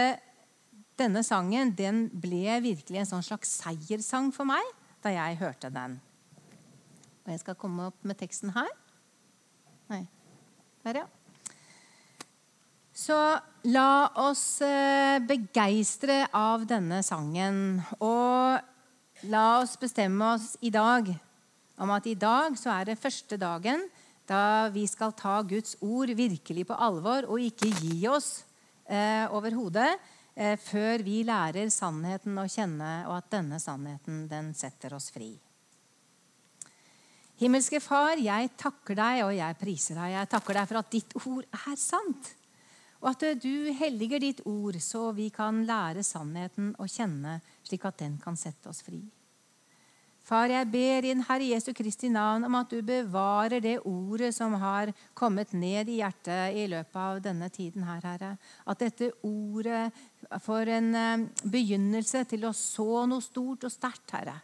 denne 1.00 1.24
sangen 1.26 1.74
den 1.76 2.06
ble 2.12 2.60
virkelig 2.64 3.02
en 3.02 3.14
sånn 3.16 3.26
slags 3.26 3.58
seierssang 3.64 4.32
for 4.36 4.48
meg 4.48 4.64
da 5.06 5.14
jeg 5.14 5.40
hørte 5.42 5.72
den. 5.74 6.00
Og 7.26 7.34
jeg 7.34 7.42
skal 7.42 7.58
komme 7.60 7.90
opp 7.90 8.06
med 8.06 8.18
teksten 8.20 8.54
her. 8.56 8.70
Nei. 9.90 10.04
Der, 10.86 11.02
ja. 11.02 11.25
Så 12.96 13.16
la 13.68 14.08
oss 14.24 14.62
eh, 14.64 15.20
begeistre 15.20 16.22
av 16.32 16.64
denne 16.70 17.02
sangen. 17.04 17.82
Og 18.00 19.28
la 19.32 19.46
oss 19.60 19.76
bestemme 19.82 20.30
oss 20.38 20.54
i 20.64 20.72
dag 20.72 21.10
om 21.84 21.92
at 21.92 22.06
i 22.08 22.16
dag 22.16 22.56
så 22.56 22.72
er 22.78 22.88
det 22.88 23.02
første 23.02 23.36
dagen 23.36 23.84
da 24.26 24.72
vi 24.74 24.86
skal 24.88 25.12
ta 25.14 25.42
Guds 25.46 25.76
ord 25.84 26.14
virkelig 26.16 26.64
på 26.70 26.78
alvor 26.88 27.28
og 27.28 27.44
ikke 27.44 27.74
gi 27.82 28.00
oss 28.08 28.46
eh, 28.88 29.28
overhodet 29.28 29.92
eh, 30.34 30.56
før 30.56 31.04
vi 31.04 31.20
lærer 31.28 31.68
sannheten 31.74 32.40
å 32.40 32.48
kjenne, 32.48 32.94
og 33.10 33.20
at 33.20 33.28
denne 33.36 33.60
sannheten 33.62 34.24
den 34.32 34.54
setter 34.58 34.96
oss 34.96 35.12
fri. 35.14 35.34
Himmelske 37.44 37.84
Far, 37.84 38.16
jeg 38.24 38.56
takker 38.56 38.96
deg 38.96 39.26
og 39.28 39.36
jeg 39.36 39.60
priser 39.60 40.00
deg. 40.00 40.16
Jeg 40.16 40.32
takker 40.32 40.62
deg 40.62 40.72
for 40.72 40.80
at 40.80 40.92
ditt 40.96 41.16
ord 41.28 41.44
er 41.60 41.76
sant. 41.76 42.34
Og 43.06 43.12
at 43.12 43.38
du 43.38 43.70
helliger 43.78 44.24
ditt 44.24 44.42
ord, 44.50 44.80
så 44.82 45.12
vi 45.14 45.30
kan 45.30 45.62
lære 45.68 46.02
sannheten 46.04 46.72
å 46.82 46.88
kjenne, 46.90 47.38
slik 47.62 47.86
at 47.86 48.02
den 48.02 48.18
kan 48.22 48.34
sette 48.40 48.72
oss 48.72 48.82
fri. 48.82 49.04
Far, 50.26 50.50
jeg 50.50 50.66
ber 50.74 51.06
i 51.06 51.12
den 51.12 51.22
Herre 51.28 51.46
Jesu 51.52 51.70
Kristi 51.78 52.10
navn 52.10 52.48
om 52.48 52.56
at 52.58 52.72
du 52.74 52.80
bevarer 52.82 53.62
det 53.62 53.76
ordet 53.86 54.32
som 54.34 54.56
har 54.58 54.90
kommet 55.14 55.54
ned 55.54 55.92
i 55.94 56.00
hjertet 56.00 56.58
i 56.58 56.64
løpet 56.72 56.98
av 56.98 57.20
denne 57.22 57.52
tiden 57.54 57.86
her, 57.86 58.02
Herre. 58.02 58.32
At 58.66 58.82
dette 58.82 59.12
ordet 59.22 59.92
får 60.42 60.74
en 60.80 60.90
eh, 60.98 61.28
begynnelse 61.46 62.24
til 62.32 62.50
å 62.50 62.56
så 62.58 63.06
noe 63.06 63.22
stort 63.22 63.70
og 63.70 63.76
sterkt, 63.76 64.16
Herre. 64.18 64.40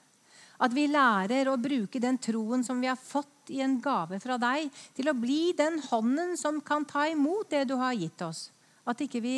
At 0.62 0.78
vi 0.78 0.86
lærer 0.86 1.50
å 1.50 1.58
bruke 1.58 1.98
den 1.98 2.22
troen 2.22 2.62
som 2.62 2.78
vi 2.78 2.92
har 2.92 3.02
fått 3.02 3.41
i 3.52 3.62
en 3.64 3.78
gave 3.84 4.20
fra 4.24 4.38
deg, 4.42 4.72
til 4.96 5.12
å 5.12 5.18
bli 5.18 5.52
den 5.58 5.80
hånden 5.90 6.38
som 6.40 6.62
kan 6.64 6.88
ta 6.88 7.06
imot 7.12 7.52
det 7.52 7.66
du 7.70 7.76
har 7.80 7.94
gitt 7.98 8.24
oss. 8.26 8.50
At 8.88 9.04
ikke 9.04 9.22
vi 9.24 9.38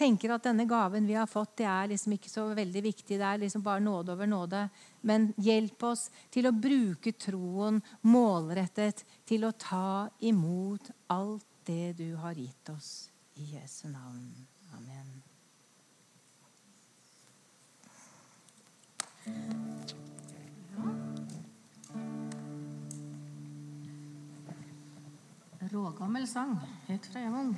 tenker 0.00 0.32
at 0.32 0.46
denne 0.46 0.64
gaven 0.68 1.06
vi 1.08 1.16
har 1.18 1.28
fått, 1.28 1.58
det 1.60 1.68
er 1.68 1.90
liksom 1.92 2.14
ikke 2.16 2.30
så 2.32 2.46
veldig 2.56 2.82
viktig. 2.86 3.18
Det 3.18 3.26
er 3.26 3.42
liksom 3.42 3.64
bare 3.64 3.84
nåde 3.84 4.14
over 4.14 4.30
nåde. 4.30 4.64
Men 5.06 5.30
hjelp 5.40 5.82
oss 5.90 6.08
til 6.32 6.48
å 6.48 6.56
bruke 6.56 7.12
troen 7.20 7.82
målrettet 8.08 9.04
til 9.28 9.44
å 9.44 9.52
ta 9.52 10.08
imot 10.24 10.92
alt 11.12 11.46
det 11.68 11.92
du 12.00 12.14
har 12.20 12.38
gitt 12.38 12.72
oss. 12.72 13.10
I 13.36 13.56
Jesu 13.56 13.88
navn. 13.88 14.46
Amen. 14.76 15.20
Rågammel 25.72 26.26
sang, 26.26 26.56
helt 26.88 27.04
fra 27.06 27.20
jeg 27.22 27.30
var 27.30 27.40
ung. 27.40 27.54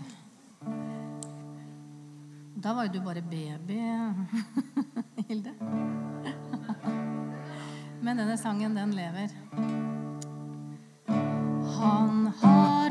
Da 2.63 2.75
var 2.77 2.85
jo 2.85 2.93
du 2.93 3.01
bare 3.01 3.23
baby, 3.23 3.79
Hilde. 5.29 5.55
Men 8.03 8.21
denne 8.21 8.37
sangen, 8.37 8.77
den 8.77 8.93
lever. 8.93 9.33
Han 11.79 12.27
har 12.43 12.82